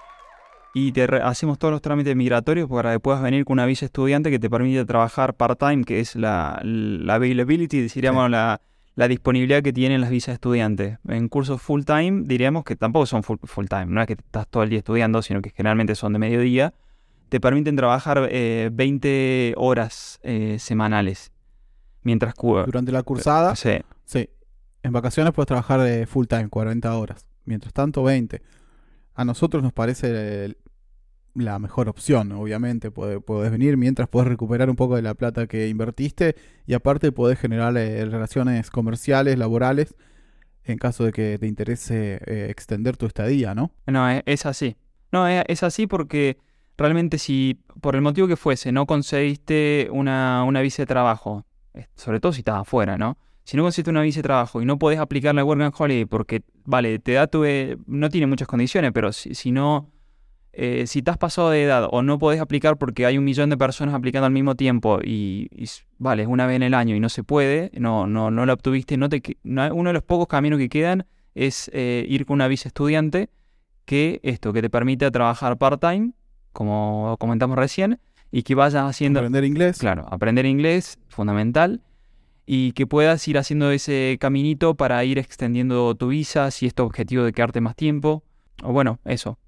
y 0.72 0.92
te 0.92 1.04
hacemos 1.22 1.58
todos 1.58 1.72
los 1.72 1.82
trámites 1.82 2.14
migratorios 2.14 2.68
para 2.68 2.92
que 2.92 3.00
puedas 3.00 3.20
venir 3.20 3.44
con 3.44 3.54
una 3.54 3.66
visa 3.66 3.86
estudiante 3.86 4.30
que 4.30 4.38
te 4.38 4.48
permite 4.48 4.84
trabajar 4.84 5.34
part-time, 5.34 5.84
que 5.84 6.00
es 6.00 6.14
la, 6.14 6.60
la 6.62 7.14
availability, 7.14 7.88
diríamos 7.88 8.30
la 8.30 8.60
la 8.96 9.08
disponibilidad 9.08 9.62
que 9.62 9.72
tienen 9.72 10.00
las 10.00 10.10
visas 10.10 10.32
estudiantes. 10.32 10.98
En 11.06 11.28
cursos 11.28 11.60
full 11.62 11.82
time 11.84 12.22
diríamos 12.24 12.64
que 12.64 12.76
tampoco 12.76 13.06
son 13.06 13.22
full, 13.22 13.66
time, 13.68 13.86
no 13.86 14.00
es 14.00 14.06
que 14.06 14.14
estás 14.14 14.48
todo 14.48 14.62
el 14.62 14.70
día 14.70 14.78
estudiando, 14.78 15.22
sino 15.22 15.42
que 15.42 15.50
generalmente 15.50 15.94
son 15.94 16.14
de 16.14 16.18
mediodía. 16.18 16.74
Te 17.28 17.38
permiten 17.38 17.76
trabajar 17.76 18.20
20 18.20 19.08
eh, 19.08 19.54
horas 19.56 20.18
eh, 20.22 20.56
semanales. 20.58 21.30
Mientras 22.02 22.34
Durante 22.34 22.92
la 22.92 23.02
cursada. 23.02 23.54
Sí. 23.54 23.78
Sí. 24.04 24.30
En 24.82 24.92
vacaciones 24.92 25.32
puedes 25.32 25.48
trabajar 25.48 25.80
de 25.80 26.06
full 26.06 26.26
time, 26.26 26.48
40 26.48 26.96
horas. 26.96 27.26
Mientras 27.44 27.74
tanto, 27.74 28.02
20. 28.02 28.40
A 29.14 29.24
nosotros 29.24 29.62
nos 29.62 29.72
parece 29.72 30.56
la 31.36 31.58
mejor 31.58 31.88
opción, 31.88 32.32
obviamente. 32.32 32.90
Puedes 32.90 33.50
venir 33.50 33.76
mientras 33.76 34.08
puedes 34.08 34.28
recuperar 34.28 34.70
un 34.70 34.76
poco 34.76 34.96
de 34.96 35.02
la 35.02 35.14
plata 35.14 35.46
que 35.46 35.68
invertiste 35.68 36.36
y 36.66 36.74
aparte 36.74 37.12
puedes 37.12 37.38
generar 37.38 37.76
eh, 37.76 38.04
relaciones 38.06 38.70
comerciales, 38.70 39.38
laborales, 39.38 39.94
en 40.64 40.78
caso 40.78 41.04
de 41.04 41.12
que 41.12 41.38
te 41.38 41.46
interese 41.46 42.20
eh, 42.26 42.48
extender 42.50 42.96
tu 42.96 43.06
estadía, 43.06 43.54
¿no? 43.54 43.72
No, 43.86 44.10
e, 44.10 44.22
es 44.26 44.46
así. 44.46 44.76
No, 45.12 45.28
e, 45.28 45.44
es 45.46 45.62
así 45.62 45.86
porque 45.86 46.38
realmente 46.76 47.18
si 47.18 47.60
por 47.80 47.94
el 47.94 48.02
motivo 48.02 48.26
que 48.26 48.36
fuese 48.36 48.72
no 48.72 48.86
conseguiste 48.86 49.88
una, 49.92 50.44
una 50.44 50.60
visa 50.60 50.82
de 50.82 50.86
trabajo, 50.86 51.46
sobre 51.94 52.20
todo 52.20 52.32
si 52.32 52.40
estás 52.40 52.60
afuera, 52.60 52.96
¿no? 52.96 53.18
Si 53.44 53.56
no 53.56 53.62
conseguiste 53.62 53.90
una 53.90 54.02
visa 54.02 54.18
de 54.18 54.24
trabajo 54.24 54.60
y 54.60 54.64
no 54.64 54.78
podés 54.78 54.98
aplicar 54.98 55.34
la 55.34 55.44
Work 55.44 55.62
and 55.62 55.74
Holiday 55.76 56.04
porque, 56.04 56.42
vale, 56.64 56.98
te 56.98 57.12
da 57.12 57.28
tu... 57.28 57.44
Eh, 57.44 57.76
no 57.86 58.08
tiene 58.08 58.26
muchas 58.26 58.48
condiciones, 58.48 58.90
pero 58.92 59.12
si, 59.12 59.36
si 59.36 59.52
no 59.52 59.92
eh, 60.58 60.86
si 60.86 61.02
te 61.02 61.10
has 61.10 61.18
pasado 61.18 61.50
de 61.50 61.64
edad 61.64 61.86
o 61.90 62.02
no 62.02 62.18
podés 62.18 62.40
aplicar 62.40 62.78
porque 62.78 63.04
hay 63.04 63.18
un 63.18 63.24
millón 63.24 63.50
de 63.50 63.58
personas 63.58 63.94
aplicando 63.94 64.24
al 64.24 64.32
mismo 64.32 64.54
tiempo 64.54 65.00
y, 65.04 65.50
vale, 65.98 66.22
es 66.22 66.28
una 66.28 66.46
vez 66.46 66.56
en 66.56 66.62
el 66.62 66.72
año 66.72 66.96
y 66.96 67.00
no 67.00 67.10
se 67.10 67.22
puede, 67.22 67.70
no, 67.74 68.06
no, 68.06 68.30
no 68.30 68.46
la 68.46 68.54
obtuviste, 68.54 68.96
no 68.96 69.10
te, 69.10 69.22
uno 69.44 69.90
de 69.90 69.92
los 69.92 70.02
pocos 70.02 70.28
caminos 70.28 70.58
que 70.58 70.70
quedan 70.70 71.04
es 71.34 71.70
eh, 71.74 72.06
ir 72.08 72.24
con 72.24 72.36
una 72.36 72.48
visa 72.48 72.68
estudiante 72.68 73.28
que 73.84 74.18
esto, 74.22 74.54
que 74.54 74.62
te 74.62 74.70
permite 74.70 75.10
trabajar 75.10 75.58
part-time, 75.58 76.12
como 76.54 77.16
comentamos 77.20 77.58
recién, 77.58 78.00
y 78.32 78.42
que 78.42 78.54
vayas 78.54 78.88
haciendo... 78.88 79.20
Aprender 79.20 79.44
inglés. 79.44 79.78
Claro, 79.78 80.06
aprender 80.10 80.46
inglés, 80.46 80.98
fundamental, 81.08 81.82
y 82.46 82.72
que 82.72 82.86
puedas 82.86 83.28
ir 83.28 83.36
haciendo 83.36 83.70
ese 83.72 84.16
caminito 84.18 84.74
para 84.74 85.04
ir 85.04 85.18
extendiendo 85.18 85.94
tu 85.96 86.08
visa, 86.08 86.50
si 86.50 86.64
es 86.64 86.74
tu 86.74 86.82
objetivo 86.82 87.24
de 87.24 87.32
quedarte 87.32 87.60
más 87.60 87.76
tiempo, 87.76 88.24
o 88.62 88.72
bueno, 88.72 89.00
eso, 89.04 89.38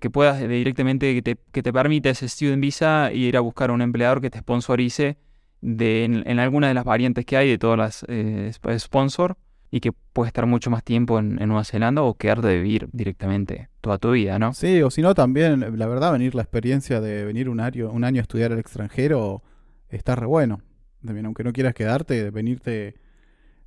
que, 0.00 0.10
puedas 0.10 0.40
directamente, 0.40 1.14
que 1.14 1.22
te, 1.22 1.36
que 1.52 1.62
te 1.62 1.72
permita 1.72 2.10
ese 2.10 2.28
student 2.28 2.60
visa 2.60 3.10
y 3.12 3.24
ir 3.26 3.36
a 3.36 3.40
buscar 3.40 3.70
a 3.70 3.72
un 3.74 3.82
empleador 3.82 4.20
que 4.20 4.30
te 4.30 4.38
sponsorice 4.38 5.18
de, 5.60 6.04
en, 6.04 6.38
alguna 6.38 6.68
de 6.68 6.74
las 6.74 6.84
variantes 6.84 7.26
que 7.26 7.36
hay 7.36 7.50
de 7.50 7.58
todas 7.58 7.78
las 7.78 8.04
eh, 8.08 8.50
sponsor 8.78 9.36
y 9.70 9.80
que 9.80 9.92
puedes 9.92 10.28
estar 10.28 10.46
mucho 10.46 10.70
más 10.70 10.84
tiempo 10.84 11.18
en, 11.18 11.34
Nueva 11.34 11.64
Zelanda 11.64 12.02
o 12.02 12.14
quedarte 12.14 12.46
de 12.46 12.60
vivir 12.60 12.88
directamente 12.92 13.68
toda 13.80 13.98
tu 13.98 14.12
vida, 14.12 14.38
¿no? 14.38 14.54
Sí, 14.54 14.80
o 14.82 14.90
si 14.90 15.02
no 15.02 15.14
también, 15.14 15.78
la 15.78 15.86
verdad, 15.86 16.12
venir 16.12 16.34
la 16.34 16.42
experiencia 16.42 17.00
de 17.00 17.24
venir 17.24 17.48
un 17.48 17.60
año, 17.60 17.90
un 17.90 18.04
año 18.04 18.20
a 18.20 18.22
estudiar 18.22 18.52
al 18.52 18.58
extranjero 18.58 19.42
está 19.88 20.14
re 20.14 20.26
bueno. 20.26 20.62
También, 21.04 21.26
aunque 21.26 21.44
no 21.44 21.52
quieras 21.52 21.74
quedarte, 21.74 22.30
venirte 22.30 22.94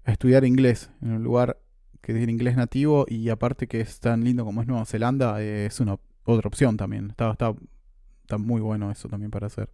a 0.05 0.11
estudiar 0.11 0.45
inglés 0.45 0.89
en 1.01 1.11
un 1.11 1.23
lugar 1.23 1.57
que 2.01 2.13
es 2.13 2.29
inglés 2.29 2.55
nativo 2.55 3.05
y 3.07 3.29
aparte 3.29 3.67
que 3.67 3.81
es 3.81 3.99
tan 3.99 4.23
lindo 4.23 4.45
como 4.45 4.61
es 4.61 4.67
Nueva 4.67 4.85
Zelanda, 4.85 5.41
es 5.41 5.79
una 5.79 5.97
otra 6.27 6.47
opción 6.47 6.77
también. 6.77 7.09
Está, 7.09 7.31
está 7.31 7.53
está 8.27 8.37
muy 8.37 8.59
bueno 8.59 8.91
eso 8.91 9.07
también 9.07 9.31
para 9.31 9.47
hacer. 9.47 9.69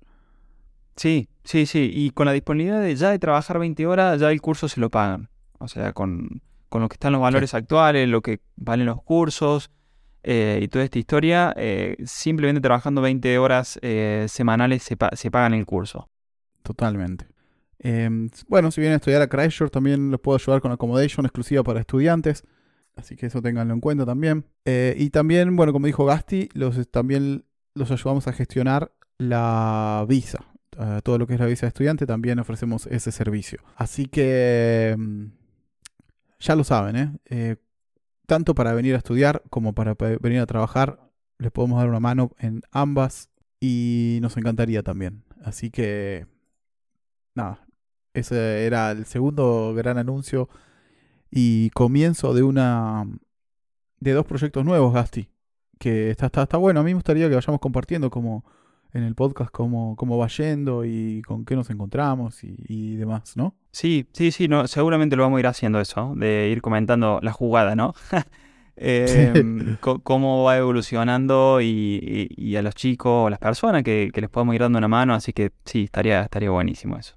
Sí, 0.95 1.27
sí, 1.43 1.65
sí. 1.65 1.91
Y 1.91 2.11
con 2.11 2.27
la 2.27 2.33
disponibilidad 2.33 2.81
de 2.81 2.95
ya 2.95 3.09
de 3.09 3.17
trabajar 3.17 3.57
20 3.57 3.87
horas, 3.87 4.19
ya 4.21 4.31
el 4.31 4.41
curso 4.41 4.69
se 4.69 4.79
lo 4.79 4.91
pagan. 4.91 5.29
O 5.57 5.67
sea, 5.67 5.91
con, 5.93 6.41
con 6.69 6.81
lo 6.81 6.89
que 6.89 6.93
están 6.93 7.13
los 7.13 7.21
valores 7.21 7.55
actuales, 7.55 8.07
lo 8.07 8.21
que 8.21 8.41
valen 8.55 8.85
los 8.85 9.01
cursos 9.01 9.71
eh, 10.21 10.59
y 10.61 10.67
toda 10.67 10.85
esta 10.85 10.99
historia, 10.99 11.53
eh, 11.57 11.97
simplemente 12.05 12.61
trabajando 12.61 13.01
20 13.01 13.39
horas 13.39 13.79
eh, 13.81 14.27
semanales 14.29 14.83
se, 14.83 14.95
se 15.13 15.31
pagan 15.31 15.55
el 15.55 15.65
curso. 15.65 16.07
Totalmente. 16.61 17.25
Em, 17.79 18.29
bueno, 18.47 18.69
si 18.69 18.81
vienen 18.81 18.93
a 18.93 18.97
estudiar 18.97 19.23
a 19.23 19.27
Christchurch, 19.27 19.71
también 19.71 20.11
los 20.11 20.19
puedo 20.19 20.37
ayudar 20.37 20.61
con 20.61 20.71
accommodation 20.71 21.25
exclusiva 21.25 21.63
para 21.63 21.79
estudiantes. 21.79 22.43
Así 22.95 23.15
que 23.15 23.25
eso 23.25 23.41
tenganlo 23.41 23.73
en 23.73 23.79
cuenta 23.79 24.05
también. 24.05 24.45
y 24.65 25.09
también, 25.09 25.55
bueno, 25.55 25.73
como 25.73 25.87
dijo 25.87 26.05
Gasti, 26.05 26.49
los, 26.53 26.89
también 26.89 27.45
los 27.75 27.91
ayudamos 27.91 28.27
a 28.27 28.33
gestionar 28.33 28.91
la 29.17 30.05
visa. 30.07 30.45
todo 31.03 31.17
lo 31.17 31.27
que 31.27 31.35
es 31.35 31.39
la 31.39 31.45
visa 31.45 31.65
de 31.65 31.69
estudiante, 31.69 32.05
también 32.05 32.39
ofrecemos 32.39 32.87
ese 32.87 33.11
servicio. 33.11 33.59
Así 33.75 34.05
que 34.05 34.89
em, 34.91 35.31
ya 36.39 36.55
lo 36.55 36.63
saben, 36.63 36.95
¿eh? 36.95 37.17
¿eh? 37.29 37.55
tanto 38.25 38.55
para 38.55 38.73
venir 38.73 38.95
a 38.95 38.97
estudiar 38.97 39.43
como 39.49 39.73
para 39.73 39.95
venir 39.95 40.39
a 40.39 40.45
trabajar, 40.45 40.99
les 41.37 41.51
podemos 41.51 41.77
dar 41.77 41.89
una 41.89 41.99
mano 41.99 42.31
en 42.39 42.61
ambas 42.71 43.29
y 43.59 44.19
nos 44.21 44.37
encantaría 44.37 44.83
también. 44.83 45.23
Así 45.43 45.69
que, 45.71 46.25
nada, 47.35 47.65
ese 48.13 48.65
era 48.65 48.91
el 48.91 49.05
segundo 49.05 49.73
gran 49.75 49.97
anuncio 49.97 50.49
y 51.35 51.71
comienzo 51.71 52.33
de 52.35 52.43
una 52.43 53.05
de 53.99 54.11
dos 54.11 54.25
proyectos 54.25 54.63
nuevos, 54.63 54.93
Gasti, 54.93 55.29
que 55.79 56.11
está, 56.11 56.27
está, 56.27 56.43
está 56.43 56.57
bueno. 56.57 56.81
A 56.81 56.83
mí 56.83 56.91
me 56.91 56.95
gustaría 56.95 57.27
que 57.27 57.35
vayamos 57.35 57.59
compartiendo 57.59 58.11
como 58.11 58.45
en 58.93 59.01
el 59.01 59.15
podcast 59.15 59.49
cómo, 59.49 59.95
cómo 59.95 60.19
va 60.19 60.27
yendo 60.27 60.85
y 60.85 61.23
con 61.23 61.43
qué 61.43 61.55
nos 61.55 61.71
encontramos 61.71 62.43
y, 62.43 62.95
demás, 62.97 63.35
¿no? 63.35 63.55
Sí, 63.71 64.07
sí, 64.13 64.31
sí, 64.31 64.47
no, 64.47 64.67
seguramente 64.67 65.15
lo 65.15 65.23
vamos 65.23 65.37
a 65.37 65.39
ir 65.39 65.47
haciendo 65.47 65.81
eso, 65.81 66.13
de 66.15 66.49
ir 66.51 66.61
comentando 66.61 67.19
la 67.23 67.31
jugada, 67.31 67.75
¿no? 67.75 67.93
Em, 68.75 69.77
cómo 69.77 70.45
va 70.45 70.57
evolucionando 70.57 71.61
y, 71.61 72.55
a 72.57 72.61
los 72.63 72.73
chicos 72.73 73.27
o 73.27 73.29
las 73.29 73.37
personas 73.37 73.83
que, 73.83 74.11
les 74.13 74.29
podemos 74.31 74.55
ir 74.55 74.61
dando 74.61 74.79
una 74.79 74.87
mano, 74.87 75.13
así 75.13 75.31
que 75.31 75.51
sí, 75.63 75.83
estaría, 75.83 76.23
estaría 76.23 76.49
buenísimo 76.49 76.97
eso. 76.97 77.15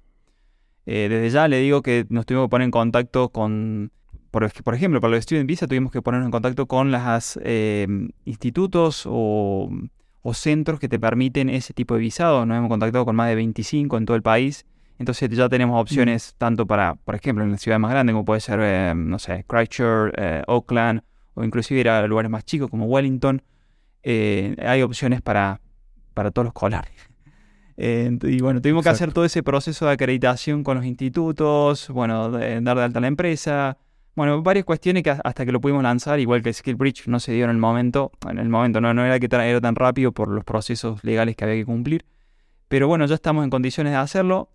Eh, 0.85 1.07
desde 1.09 1.31
ya 1.31 1.47
le 1.47 1.57
digo 1.57 1.81
que 1.81 2.05
nos 2.09 2.27
tuvimos 2.27 2.45
que 2.45 2.49
poner 2.49 2.65
en 2.65 2.71
contacto 2.71 3.29
con, 3.29 3.91
por, 4.39 4.63
por 4.63 4.75
ejemplo, 4.75 5.01
para 5.01 5.15
los 5.15 5.23
Student 5.23 5.47
Visa 5.47 5.67
tuvimos 5.67 5.91
que 5.91 6.01
ponernos 6.01 6.27
en 6.27 6.31
contacto 6.31 6.67
con 6.67 6.91
los 6.91 7.39
em, 7.43 8.09
institutos 8.25 9.03
o 9.05 9.69
o 10.29 10.33
centros 10.33 10.77
que 10.81 10.89
te 10.89 10.99
permiten 10.99 11.49
ese 11.49 11.73
tipo 11.73 11.93
de 11.93 12.01
visado. 12.01 12.45
Nos 12.45 12.57
hemos 12.57 12.67
contactado 12.67 13.05
con 13.05 13.15
más 13.15 13.29
de 13.29 13.35
25 13.35 13.95
en 13.95 14.05
todo 14.05 14.17
el 14.17 14.21
país. 14.21 14.65
Entonces 14.99 15.29
ya 15.29 15.47
tenemos 15.47 15.79
opciones 15.79 16.33
mm. 16.33 16.37
tanto 16.37 16.67
para, 16.67 16.95
por 16.95 17.15
ejemplo, 17.15 17.45
en 17.45 17.51
la 17.51 17.57
ciudad 17.57 17.79
más 17.79 17.91
grande 17.91 18.11
como 18.11 18.25
puede 18.25 18.41
ser, 18.41 18.59
eh, 18.61 18.93
no 18.93 19.19
sé, 19.19 19.45
Christchurch, 19.47 20.13
eh, 20.17 20.43
Oakland 20.47 21.01
o 21.33 21.45
inclusive 21.45 21.79
ir 21.79 21.87
a 21.87 22.05
lugares 22.07 22.29
más 22.29 22.43
chicos 22.43 22.69
como 22.69 22.87
Wellington. 22.87 23.41
Eh, 24.03 24.57
hay 24.59 24.81
opciones 24.81 25.21
para, 25.21 25.61
para 26.13 26.31
todos 26.31 26.47
los 26.47 26.53
colores. 26.53 26.91
y 27.77 28.41
bueno, 28.41 28.61
tuvimos 28.61 28.83
que 28.83 28.89
hacer 28.89 29.13
todo 29.13 29.23
ese 29.23 29.43
proceso 29.43 29.85
de 29.85 29.93
acreditación 29.93 30.61
con 30.65 30.75
los 30.75 30.85
institutos, 30.85 31.87
bueno, 31.87 32.31
dar 32.31 32.77
de 32.77 32.83
alta 32.83 32.99
a 32.99 33.01
la 33.01 33.07
empresa, 33.07 33.77
bueno, 34.17 34.41
varias 34.41 34.65
cuestiones 34.65 35.03
que 35.03 35.11
hasta 35.11 35.45
que 35.45 35.51
lo 35.51 35.61
pudimos 35.61 35.83
lanzar, 35.83 36.19
igual 36.19 36.41
que 36.41 36.51
Skill 36.51 36.73
Bridge 36.73 37.05
no 37.05 37.19
se 37.19 37.33
dio 37.33 37.43
en 37.43 37.51
el 37.51 37.57
momento, 37.57 38.11
en 38.27 38.39
el 38.39 38.49
momento 38.49 38.81
no, 38.81 38.89
era 39.05 39.19
que 39.19 39.27
era 39.31 39.61
tan 39.61 39.75
rápido 39.75 40.11
por 40.11 40.29
los 40.29 40.43
procesos 40.43 41.03
legales 41.03 41.35
que 41.35 41.43
había 41.43 41.57
que 41.57 41.65
cumplir, 41.65 42.03
pero 42.67 42.87
bueno, 42.87 43.05
ya 43.05 43.13
estamos 43.13 43.43
en 43.43 43.51
condiciones 43.51 43.93
de 43.93 43.97
hacerlo. 43.97 44.49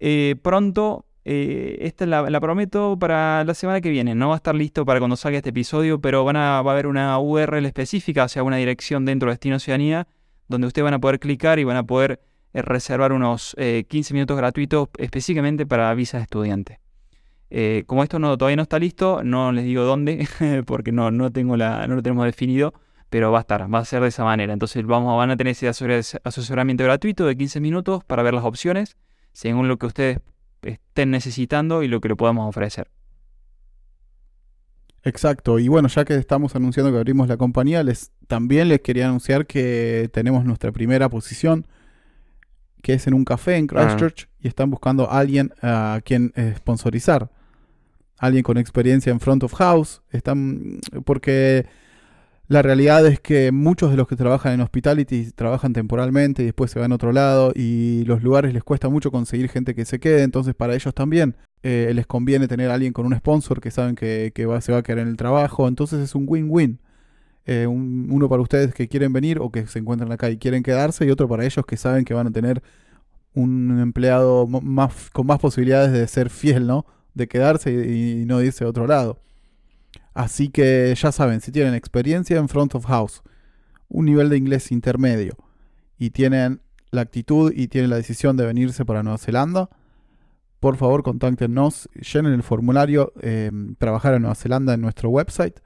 Eh, 0.00 0.36
pronto, 0.40 1.04
eh, 1.26 1.76
esta 1.82 2.06
la, 2.06 2.40
prometo 2.40 2.98
para 2.98 3.44
la 3.44 3.52
semana 3.52 3.82
que 3.82 3.90
viene, 3.90 4.14
no 4.14 4.28
va 4.28 4.34
a 4.34 4.36
estar 4.36 4.54
listo 4.54 4.86
para 4.86 4.98
cuando 4.98 5.16
salga 5.16 5.36
este 5.36 5.50
episodio, 5.50 6.00
pero 6.00 6.24
van 6.24 6.36
a, 6.36 6.62
va 6.62 6.70
a 6.70 6.72
haber 6.72 6.86
una 6.86 7.18
URL 7.18 7.66
específica, 7.66 8.24
o 8.24 8.28
sea, 8.28 8.42
una 8.42 8.56
dirección 8.56 9.04
dentro 9.04 9.28
de 9.28 9.34
Destino 9.34 9.56
Oceanía, 9.56 10.08
donde 10.48 10.68
ustedes 10.68 10.84
van 10.84 10.94
a 10.94 11.00
poder 11.00 11.20
clicar 11.20 11.58
y 11.58 11.64
van 11.64 11.76
a 11.76 11.82
poder 11.82 12.22
eh, 12.54 12.62
reservar 12.62 13.12
unos 13.12 13.54
15 13.58 14.14
minutos 14.14 14.38
gratuitos 14.38 14.88
específicamente 14.96 15.66
para 15.66 15.92
visas 15.92 16.20
de 16.20 16.22
estudiante. 16.22 16.80
Eh, 17.54 17.84
como 17.86 18.02
esto 18.02 18.18
no, 18.18 18.38
todavía 18.38 18.56
no 18.56 18.62
está 18.62 18.78
listo, 18.78 19.22
no 19.22 19.52
les 19.52 19.66
digo 19.66 19.84
dónde, 19.84 20.26
porque 20.66 20.90
no, 20.90 21.10
no, 21.10 21.30
tengo 21.30 21.58
la, 21.58 21.86
no 21.86 21.96
lo 21.96 22.02
tenemos 22.02 22.24
definido, 22.24 22.72
pero 23.10 23.30
va 23.30 23.38
a 23.38 23.40
estar, 23.42 23.72
va 23.72 23.78
a 23.78 23.84
ser 23.84 24.00
de 24.00 24.08
esa 24.08 24.24
manera. 24.24 24.54
Entonces 24.54 24.86
vamos, 24.86 25.14
van 25.18 25.30
a 25.30 25.36
tener 25.36 25.50
ese 25.50 25.68
asesoramiento 25.68 26.82
gratuito 26.82 27.26
de 27.26 27.36
15 27.36 27.60
minutos 27.60 28.04
para 28.04 28.22
ver 28.22 28.32
las 28.32 28.44
opciones, 28.44 28.96
según 29.34 29.68
lo 29.68 29.76
que 29.76 29.84
ustedes 29.84 30.20
estén 30.62 31.10
necesitando 31.10 31.82
y 31.82 31.88
lo 31.88 32.00
que 32.00 32.08
le 32.08 32.16
podamos 32.16 32.48
ofrecer. 32.48 32.88
Exacto, 35.02 35.58
y 35.58 35.68
bueno, 35.68 35.88
ya 35.88 36.06
que 36.06 36.14
estamos 36.14 36.56
anunciando 36.56 36.90
que 36.90 36.96
abrimos 36.96 37.28
la 37.28 37.36
compañía, 37.36 37.82
les, 37.82 38.12
también 38.28 38.70
les 38.70 38.80
quería 38.80 39.08
anunciar 39.08 39.44
que 39.44 40.08
tenemos 40.10 40.46
nuestra 40.46 40.72
primera 40.72 41.10
posición, 41.10 41.66
que 42.82 42.94
es 42.94 43.06
en 43.06 43.12
un 43.12 43.26
café 43.26 43.56
en 43.56 43.68
ah. 43.74 43.74
Christchurch, 43.74 44.30
y 44.40 44.48
están 44.48 44.70
buscando 44.70 45.10
a 45.10 45.18
alguien 45.18 45.52
a 45.60 46.00
quien 46.02 46.32
sponsorizar 46.56 47.28
alguien 48.22 48.44
con 48.44 48.56
experiencia 48.56 49.10
en 49.10 49.18
front 49.18 49.42
of 49.42 49.52
house, 49.54 50.00
están 50.10 50.78
porque 51.04 51.66
la 52.46 52.62
realidad 52.62 53.04
es 53.04 53.18
que 53.18 53.50
muchos 53.50 53.90
de 53.90 53.96
los 53.96 54.06
que 54.06 54.14
trabajan 54.14 54.52
en 54.52 54.60
hospitality 54.60 55.32
trabajan 55.32 55.72
temporalmente 55.72 56.42
y 56.42 56.46
después 56.46 56.70
se 56.70 56.78
van 56.78 56.92
a 56.92 56.94
otro 56.94 57.10
lado 57.10 57.52
y 57.54 58.04
los 58.04 58.22
lugares 58.22 58.54
les 58.54 58.62
cuesta 58.62 58.88
mucho 58.88 59.10
conseguir 59.10 59.48
gente 59.48 59.74
que 59.74 59.84
se 59.84 59.98
quede, 59.98 60.22
entonces 60.22 60.54
para 60.54 60.76
ellos 60.76 60.94
también 60.94 61.36
eh, 61.64 61.90
les 61.94 62.06
conviene 62.06 62.46
tener 62.46 62.70
a 62.70 62.74
alguien 62.74 62.92
con 62.92 63.06
un 63.06 63.16
sponsor 63.16 63.60
que 63.60 63.72
saben 63.72 63.96
que, 63.96 64.46
va, 64.46 64.60
se 64.60 64.70
va 64.70 64.78
a 64.78 64.82
quedar 64.84 65.00
en 65.00 65.08
el 65.08 65.16
trabajo, 65.16 65.66
entonces 65.66 65.98
es 66.00 66.14
un 66.14 66.24
win-win. 66.28 66.78
Eh, 67.44 67.66
uno 67.66 68.28
para 68.28 68.40
ustedes 68.40 68.72
que 68.72 68.86
quieren 68.86 69.12
venir 69.12 69.40
o 69.40 69.50
que 69.50 69.66
se 69.66 69.80
encuentran 69.80 70.12
acá 70.12 70.30
y 70.30 70.36
quieren 70.36 70.62
quedarse 70.62 71.04
y 71.04 71.10
otro 71.10 71.26
para 71.26 71.44
ellos 71.44 71.66
que 71.66 71.76
saben 71.76 72.04
que 72.04 72.14
van 72.14 72.28
a 72.28 72.30
tener 72.30 72.62
un 73.34 73.80
empleado 73.80 74.46
más, 74.46 75.10
con 75.10 75.26
más 75.26 75.40
posibilidades 75.40 75.90
de 75.90 76.06
ser 76.06 76.30
fiel, 76.30 76.68
¿no? 76.68 76.86
De 77.14 77.28
quedarse 77.28 77.72
y, 77.72 78.24
no 78.26 78.42
irse 78.42 78.64
a 78.64 78.68
otro 78.68 78.86
lado. 78.86 79.20
Así 80.14 80.48
que 80.48 80.94
ya 80.96 81.12
saben, 81.12 81.40
si 81.40 81.52
tienen 81.52 81.74
experiencia 81.74 82.38
en 82.38 82.48
front 82.48 82.74
of 82.74 82.86
house, 82.86 83.22
un 83.88 84.06
nivel 84.06 84.28
de 84.28 84.36
inglés 84.36 84.72
intermedio 84.72 85.36
y 85.98 86.10
tienen 86.10 86.60
la 86.90 87.02
actitud 87.02 87.52
y 87.54 87.68
tienen 87.68 87.90
la 87.90 87.96
decisión 87.96 88.36
de 88.36 88.46
venirse 88.46 88.84
para 88.84 89.02
Nueva 89.02 89.18
Zelanda, 89.18 89.70
por 90.60 90.76
favor 90.76 91.02
contáctenos, 91.02 91.88
llenen 91.94 92.34
el 92.34 92.42
formulario 92.42 93.12
em, 93.20 93.74
trabajar 93.74 94.14
en 94.14 94.22
Nueva 94.22 94.36
Zelanda 94.36 94.74
en 94.74 94.80
nuestro 94.80 95.08
website. 95.10 95.58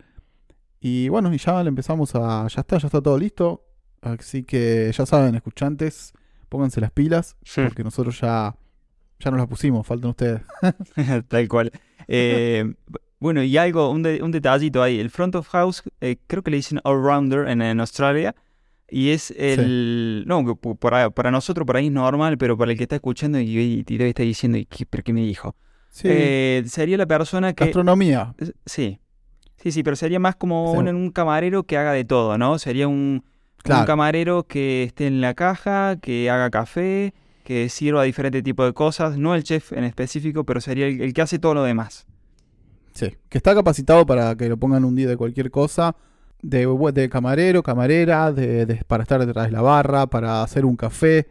Y 0.80 1.08
bueno, 1.10 1.34
y 1.34 1.38
ya 1.38 1.62
le 1.62 1.68
empezamos 1.68 2.14
a. 2.14 2.46
Ya 2.48 2.60
está, 2.60 2.78
ya 2.78 2.86
está 2.86 3.02
todo 3.02 3.18
listo. 3.18 3.66
Así 4.00 4.44
que 4.44 4.90
ya 4.96 5.04
saben, 5.04 5.34
escuchantes, 5.34 6.12
pónganse 6.48 6.80
las 6.80 6.92
pilas, 6.92 7.36
porque 7.54 7.84
nosotros 7.84 8.20
ya 8.20 8.56
ya 9.18 9.30
nos 9.30 9.40
la 9.40 9.46
pusimos, 9.46 9.86
faltan 9.86 10.10
ustedes. 10.10 10.42
Tal 11.28 11.48
cual. 11.48 11.70
Eh, 12.08 12.74
bueno, 13.18 13.42
y 13.42 13.56
algo, 13.56 13.90
un, 13.90 14.06
un, 14.06 14.30
detallito 14.30 14.82
ahí. 14.82 14.98
El 14.98 15.10
front 15.10 15.34
of 15.34 15.48
house, 15.48 15.82
eh, 16.00 16.16
creo 16.26 16.42
que 16.42 16.50
le 16.50 16.58
dicen 16.58 16.80
all-rounder 16.84 17.48
en, 17.48 17.80
Australia. 17.80 18.34
Y 18.88 19.10
es 19.10 19.32
el. 19.36 20.24
No, 20.26 20.44
para, 20.78 21.10
para, 21.10 21.30
nosotros 21.30 21.66
por 21.66 21.76
ahí 21.76 21.86
es 21.86 21.92
normal, 21.92 22.38
pero 22.38 22.56
para 22.56 22.70
el 22.70 22.76
que 22.76 22.84
está 22.84 22.96
escuchando 22.96 23.40
y, 23.40 23.82
debe 23.82 24.10
estar 24.10 24.24
diciendo, 24.24 24.58
¿qué, 24.68 24.86
¿pero 24.86 25.02
qué 25.02 25.12
me 25.12 25.22
dijo? 25.22 25.56
Sí. 25.90 26.08
Eh, 26.08 26.62
sería 26.66 26.96
la 26.96 27.06
persona 27.06 27.52
que. 27.52 27.64
Astronomía. 27.64 28.34
Sí. 28.64 29.00
Sí, 29.56 29.72
sí, 29.72 29.82
pero 29.82 29.96
sería 29.96 30.20
más 30.20 30.36
como 30.36 30.72
un, 30.72 30.86
un, 30.86 31.10
camarero 31.10 31.64
que 31.64 31.76
haga 31.76 31.92
de 31.92 32.04
todo, 32.04 32.38
¿no? 32.38 32.58
Sería 32.58 32.86
un, 32.86 33.24
un 33.64 33.84
camarero 33.84 34.44
que 34.44 34.84
esté 34.84 35.06
en 35.06 35.20
la 35.20 35.34
caja, 35.34 35.96
que 36.00 36.30
haga 36.30 36.50
café, 36.50 37.14
que 37.46 37.68
sirva 37.68 38.00
a 38.02 38.04
diferentes 38.04 38.42
tipos 38.42 38.66
de 38.66 38.74
cosas, 38.74 39.16
no 39.16 39.36
el 39.36 39.44
chef 39.44 39.72
en 39.72 39.84
específico, 39.84 40.42
pero 40.42 40.60
sería 40.60 40.88
el, 40.88 41.14
que 41.14 41.22
hace 41.22 41.38
todo 41.38 41.54
lo 41.54 41.62
demás. 41.62 42.04
Sí, 42.92 43.14
que 43.28 43.38
está 43.38 43.54
capacitado 43.54 44.04
para 44.04 44.34
que 44.34 44.48
lo 44.48 44.56
pongan 44.56 44.84
un 44.84 44.96
día 44.96 45.06
de 45.06 45.16
cualquier 45.16 45.52
cosa, 45.52 45.94
de, 46.42 46.66
de 46.92 47.08
camarero, 47.08 47.62
camarera, 47.62 48.32
de, 48.32 48.82
para 48.88 49.04
estar 49.04 49.24
detrás 49.24 49.46
de 49.46 49.52
la 49.52 49.62
barra, 49.62 50.08
para 50.08 50.42
hacer 50.42 50.64
un 50.64 50.74
café, 50.74 51.28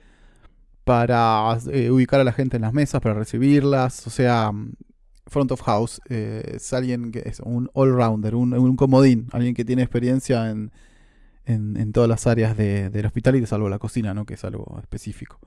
para 0.85 1.57
eh, 1.69 1.91
ubicar 1.91 2.21
a 2.21 2.23
la 2.23 2.31
gente 2.31 2.55
en 2.55 2.61
las 2.61 2.71
mesas, 2.71 3.01
para 3.01 3.15
recibirlas, 3.15 4.07
o 4.07 4.09
sea, 4.09 4.51
front 5.27 5.51
of 5.51 5.61
house, 5.63 5.99
eh, 6.07 6.53
es 6.55 6.71
alguien 6.71 7.11
que 7.11 7.23
es 7.25 7.41
un 7.41 7.69
all-rounder, 7.73 8.35
un, 8.35 8.77
comodín, 8.77 9.27
alguien 9.33 9.53
que 9.53 9.65
tiene 9.65 9.81
experiencia 9.81 10.49
en, 10.49 10.71
en, 11.45 11.91
todas 11.91 12.07
las 12.07 12.25
áreas 12.25 12.55
de, 12.55 12.89
del 12.89 13.05
hospital 13.05 13.35
y 13.35 13.45
salvo 13.45 13.67
la 13.67 13.79
cocina, 13.79 14.13
¿no? 14.13 14.25
que 14.25 14.35
es 14.35 14.45
algo 14.45 14.79
específico. 14.79 15.39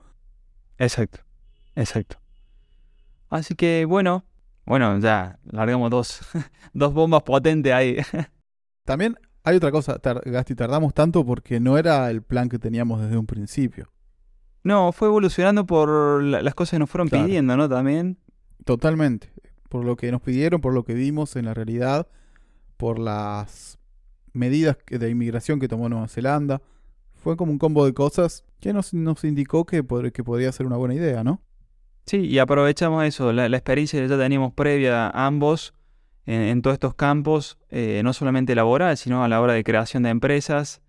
Exacto, 0.79 1.19
exacto. 1.75 2.17
Así 3.29 3.53
que 3.55 3.85
bueno, 3.85 4.25
bueno, 4.65 4.97
ya 4.99 5.37
largamos 5.43 5.91
dos, 5.91 6.21
dos 6.73 6.93
bombas 6.93 7.23
potentes 7.23 7.71
ahí. 7.73 7.97
También 8.85 9.17
hay 9.43 9.57
otra 9.57 9.71
cosa, 9.71 9.99
tar- 9.99 10.21
Gasti, 10.25 10.55
tardamos 10.55 10.93
tanto 10.93 11.25
porque 11.25 11.59
no 11.59 11.77
era 11.77 12.09
el 12.09 12.21
plan 12.23 12.49
que 12.49 12.57
teníamos 12.59 13.01
desde 13.01 13.17
un 13.17 13.25
principio. 13.27 13.91
No, 14.63 14.91
fue 14.91 15.07
evolucionando 15.07 15.65
por 15.65 16.23
la- 16.23 16.41
las 16.41 16.55
cosas 16.55 16.71
que 16.71 16.79
nos 16.79 16.89
fueron 16.89 17.07
Claro. 17.07 17.25
pidiendo, 17.25 17.55
¿no? 17.55 17.69
También. 17.69 18.17
Totalmente. 18.65 19.31
Por 19.69 19.85
lo 19.85 19.95
que 19.95 20.11
nos 20.11 20.21
pidieron, 20.21 20.59
por 20.61 20.73
lo 20.73 20.83
que 20.83 20.93
vimos 20.93 21.35
en 21.35 21.45
la 21.45 21.53
realidad, 21.53 22.07
por 22.77 22.97
las 22.99 23.77
medidas 24.33 24.77
de 24.87 25.09
inmigración 25.09 25.59
que 25.59 25.67
tomó 25.67 25.87
Nueva 25.89 26.07
Zelanda. 26.07 26.61
Fue 27.21 27.35
como 27.37 27.51
un 27.51 27.59
combo 27.59 27.85
de 27.85 27.93
cosas 27.93 28.45
que 28.59 28.73
nos, 28.73 28.93
nos 28.93 29.23
indicó 29.23 29.65
que, 29.65 29.83
pod- 29.83 30.11
que 30.11 30.23
podría 30.23 30.51
ser 30.51 30.65
una 30.65 30.77
buena 30.77 30.95
idea, 30.95 31.23
¿no? 31.23 31.41
Sí, 32.05 32.17
y 32.25 32.39
aprovechamos 32.39 33.03
eso, 33.05 33.31
la, 33.33 33.45
experiencia 33.45 34.01
que 34.01 34.07
ya 34.07 34.17
teníamos 34.17 34.53
previa 34.53 35.09
ambos 35.09 35.73
en, 36.25 36.61
todos 36.61 36.73
estos 36.73 36.95
campos, 36.95 37.57
eh, 37.69 38.01
no 38.03 38.13
solamente 38.13 38.55
laboral, 38.55 38.97
sino 38.97 39.23
a 39.23 39.27
la 39.27 39.41
hora 39.41 39.53
de 39.53 39.63
creación 39.63 40.03
de 40.03 40.09
empresas, 40.09 40.81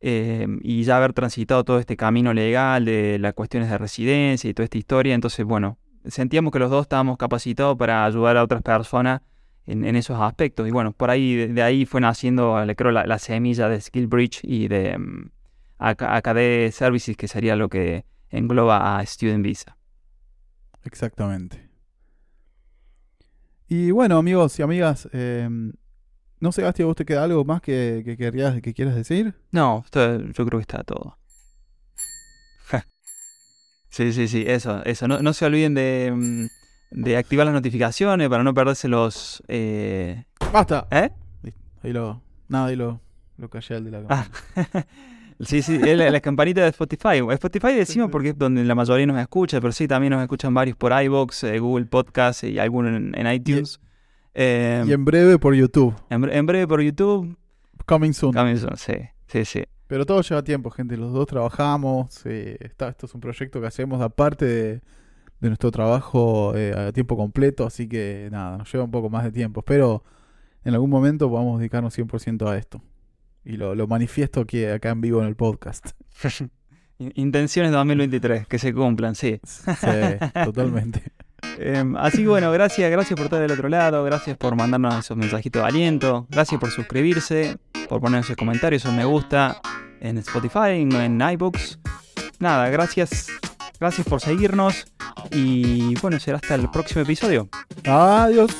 eh, 0.00 0.46
y 0.62 0.82
ya 0.82 0.96
haber 0.96 1.12
transitado 1.12 1.64
todo 1.64 1.78
este 1.78 1.96
camino 1.96 2.32
legal 2.32 2.84
de 2.84 3.18
las 3.18 3.34
cuestiones 3.34 3.70
de 3.70 3.78
residencia 3.78 4.48
y 4.48 4.54
toda 4.54 4.64
esta 4.64 4.78
historia. 4.78 5.14
Entonces, 5.14 5.44
bueno, 5.44 5.78
sentíamos 6.06 6.52
que 6.52 6.58
los 6.58 6.70
dos 6.70 6.82
estábamos 6.82 7.18
capacitados 7.18 7.76
para 7.76 8.04
ayudar 8.04 8.36
a 8.36 8.44
otras 8.44 8.62
personas 8.62 9.22
en, 9.66 9.96
esos 9.96 10.18
aspectos. 10.20 10.68
Y 10.68 10.70
bueno, 10.70 10.92
por 10.92 11.10
ahí, 11.10 11.48
de, 11.48 11.62
ahí 11.62 11.84
fue 11.84 12.00
naciendo, 12.00 12.56
creo, 12.76 12.90
la, 12.90 13.06
la 13.06 13.18
semilla 13.18 13.68
de 13.68 13.80
Skill 13.80 14.06
Bridge 14.06 14.40
y 14.42 14.68
de 14.68 14.98
mm, 14.98 15.30
AKD 15.78 16.70
Services, 16.72 17.16
que 17.16 17.28
sería 17.28 17.56
lo 17.56 17.68
que 17.68 18.04
engloba 18.30 18.98
a 18.98 19.06
Student 19.06 19.44
Visa. 19.44 19.76
Exactamente. 20.84 21.68
Y 23.68 23.90
bueno, 23.90 24.16
amigos 24.16 24.58
y 24.58 24.62
amigas, 24.62 25.08
eh, 25.12 25.48
no 26.40 26.52
sé, 26.52 26.62
Gasti, 26.62 26.82
¿a 26.82 26.86
vos 26.86 26.96
te 26.96 27.04
queda 27.04 27.24
algo 27.24 27.44
más 27.44 27.60
que, 27.60 28.02
que, 28.04 28.16
querrías, 28.16 28.60
que 28.62 28.72
quieras 28.72 28.94
decir? 28.94 29.34
No, 29.50 29.82
esto- 29.84 30.22
yo 30.22 30.46
creo 30.46 30.58
que 30.58 30.62
está 30.62 30.82
todo. 30.84 31.18
Ja. 32.66 32.86
Sí, 33.90 34.12
sí, 34.12 34.26
sí, 34.28 34.44
eso, 34.46 34.82
eso. 34.84 35.06
No, 35.08 35.20
no 35.20 35.32
se 35.34 35.44
olviden 35.44 35.74
de, 35.74 36.12
mm, 36.14 36.46
de 37.02 37.16
activar 37.18 37.44
las 37.46 37.54
notificaciones 37.54 38.28
para 38.30 38.42
no 38.42 38.54
perderse 38.54 38.88
los... 38.88 39.42
Eh... 39.48 40.24
¡Basta! 40.52 40.86
¿Eh? 40.90 41.10
Ahí 41.82 41.92
lo. 41.92 42.22
Nada, 42.48 42.66
ahí 42.68 42.76
lo, 42.76 43.00
lo 43.36 43.50
callé 43.50 43.74
al 43.76 43.84
de 43.84 43.90
la 43.90 44.06
Ah. 44.08 44.26
sí, 45.40 45.62
sí, 45.62 45.76
es 45.82 45.96
la, 45.96 46.10
la 46.10 46.20
campanita 46.20 46.62
de 46.62 46.68
Spotify. 46.68 47.18
Spotify 47.30 47.74
decimos 47.74 48.10
porque 48.10 48.30
es 48.30 48.38
donde 48.38 48.64
la 48.64 48.74
mayoría 48.74 49.06
nos 49.06 49.18
escucha, 49.18 49.60
pero 49.60 49.72
sí, 49.72 49.86
también 49.88 50.12
nos 50.12 50.22
escuchan 50.22 50.52
varios 50.54 50.76
por 50.76 50.92
iVoox, 50.92 51.44
eh, 51.44 51.58
Google 51.58 51.86
Podcast 51.86 52.44
y 52.44 52.58
algunos 52.58 52.96
en, 52.96 53.14
en 53.16 53.32
iTunes. 53.32 53.80
Eh, 54.34 54.84
Y 54.86 54.92
en 54.92 55.04
breve 55.04 55.38
por 55.38 55.54
YouTube. 55.54 55.94
en, 56.10 56.22
bre- 56.22 56.34
en 56.34 56.46
breve 56.46 56.66
por 56.68 56.80
YouTube. 56.80 57.36
Coming 57.86 58.12
soon. 58.12 58.32
Coming 58.32 58.56
soon, 58.56 58.76
sí, 58.76 58.92
sí, 59.26 59.44
sí. 59.44 59.64
Pero 59.86 60.04
todo 60.04 60.20
lleva 60.20 60.42
tiempo, 60.44 60.70
gente. 60.70 60.96
Los 60.96 61.12
dos 61.12 61.26
trabajamos. 61.26 62.20
eh, 62.26 62.56
está, 62.60 62.88
esto 62.90 63.06
es 63.06 63.14
un 63.14 63.20
proyecto 63.20 63.60
que 63.60 63.66
hacemos 63.66 64.00
aparte 64.02 64.44
de, 64.44 64.72
de 65.40 65.48
nuestro 65.48 65.70
trabajo 65.70 66.54
eh, 66.54 66.74
a 66.76 66.92
tiempo 66.92 67.16
completo. 67.16 67.66
Así 67.66 67.88
que 67.88 68.28
nada, 68.30 68.58
nos 68.58 68.70
lleva 68.70 68.84
un 68.84 68.90
poco 68.90 69.08
más 69.08 69.24
de 69.24 69.32
tiempo. 69.32 69.60
Espero 69.60 70.04
en 70.64 70.74
algún 70.74 70.90
momento 70.90 71.30
podamos 71.30 71.58
dedicarnos 71.58 71.96
100% 71.98 72.46
a 72.48 72.58
esto. 72.58 72.82
Y 73.44 73.56
lo, 73.56 73.74
lo 73.74 73.86
manifiesto 73.86 74.40
aquí, 74.40 74.64
acá 74.64 74.90
en 74.90 75.00
vivo 75.00 75.20
en 75.22 75.28
el 75.28 75.36
podcast. 75.36 75.90
In- 76.98 77.12
Intenciones 77.14 77.70
2023, 77.72 78.46
que 78.46 78.58
se 78.58 78.74
cumplan, 78.74 79.14
sí. 79.14 79.40
Sí, 79.44 79.86
totalmente. 80.44 81.02
Em, 81.60 81.96
así 81.96 82.18
que 82.18 82.26
bueno, 82.28 82.50
gracias, 82.50 82.90
gracias 82.90 83.16
por 83.16 83.26
estar 83.26 83.40
del 83.40 83.52
otro 83.52 83.68
lado, 83.68 84.02
gracias 84.02 84.36
por 84.36 84.56
mandarnos 84.56 84.98
esos 84.98 85.16
mensajitos 85.16 85.62
de 85.62 85.68
aliento, 85.68 86.26
gracias 86.30 86.60
por 86.60 86.68
suscribirse, 86.72 87.58
por 87.88 88.00
poner 88.00 88.20
esos 88.20 88.34
comentarios, 88.36 88.82
esos 88.82 88.92
me 88.94 89.04
gusta 89.04 89.60
en 90.00 90.18
Spotify, 90.18 90.70
en, 90.80 90.90
en 90.92 91.20
iBooks. 91.20 91.78
Nada, 92.40 92.68
gracias, 92.70 93.28
gracias 93.78 94.04
por 94.08 94.20
seguirnos 94.20 94.92
y 95.30 95.94
bueno, 96.00 96.18
será 96.18 96.38
hasta 96.38 96.56
el 96.56 96.68
próximo 96.70 97.02
episodio. 97.02 97.48
Adiós. 97.84 98.50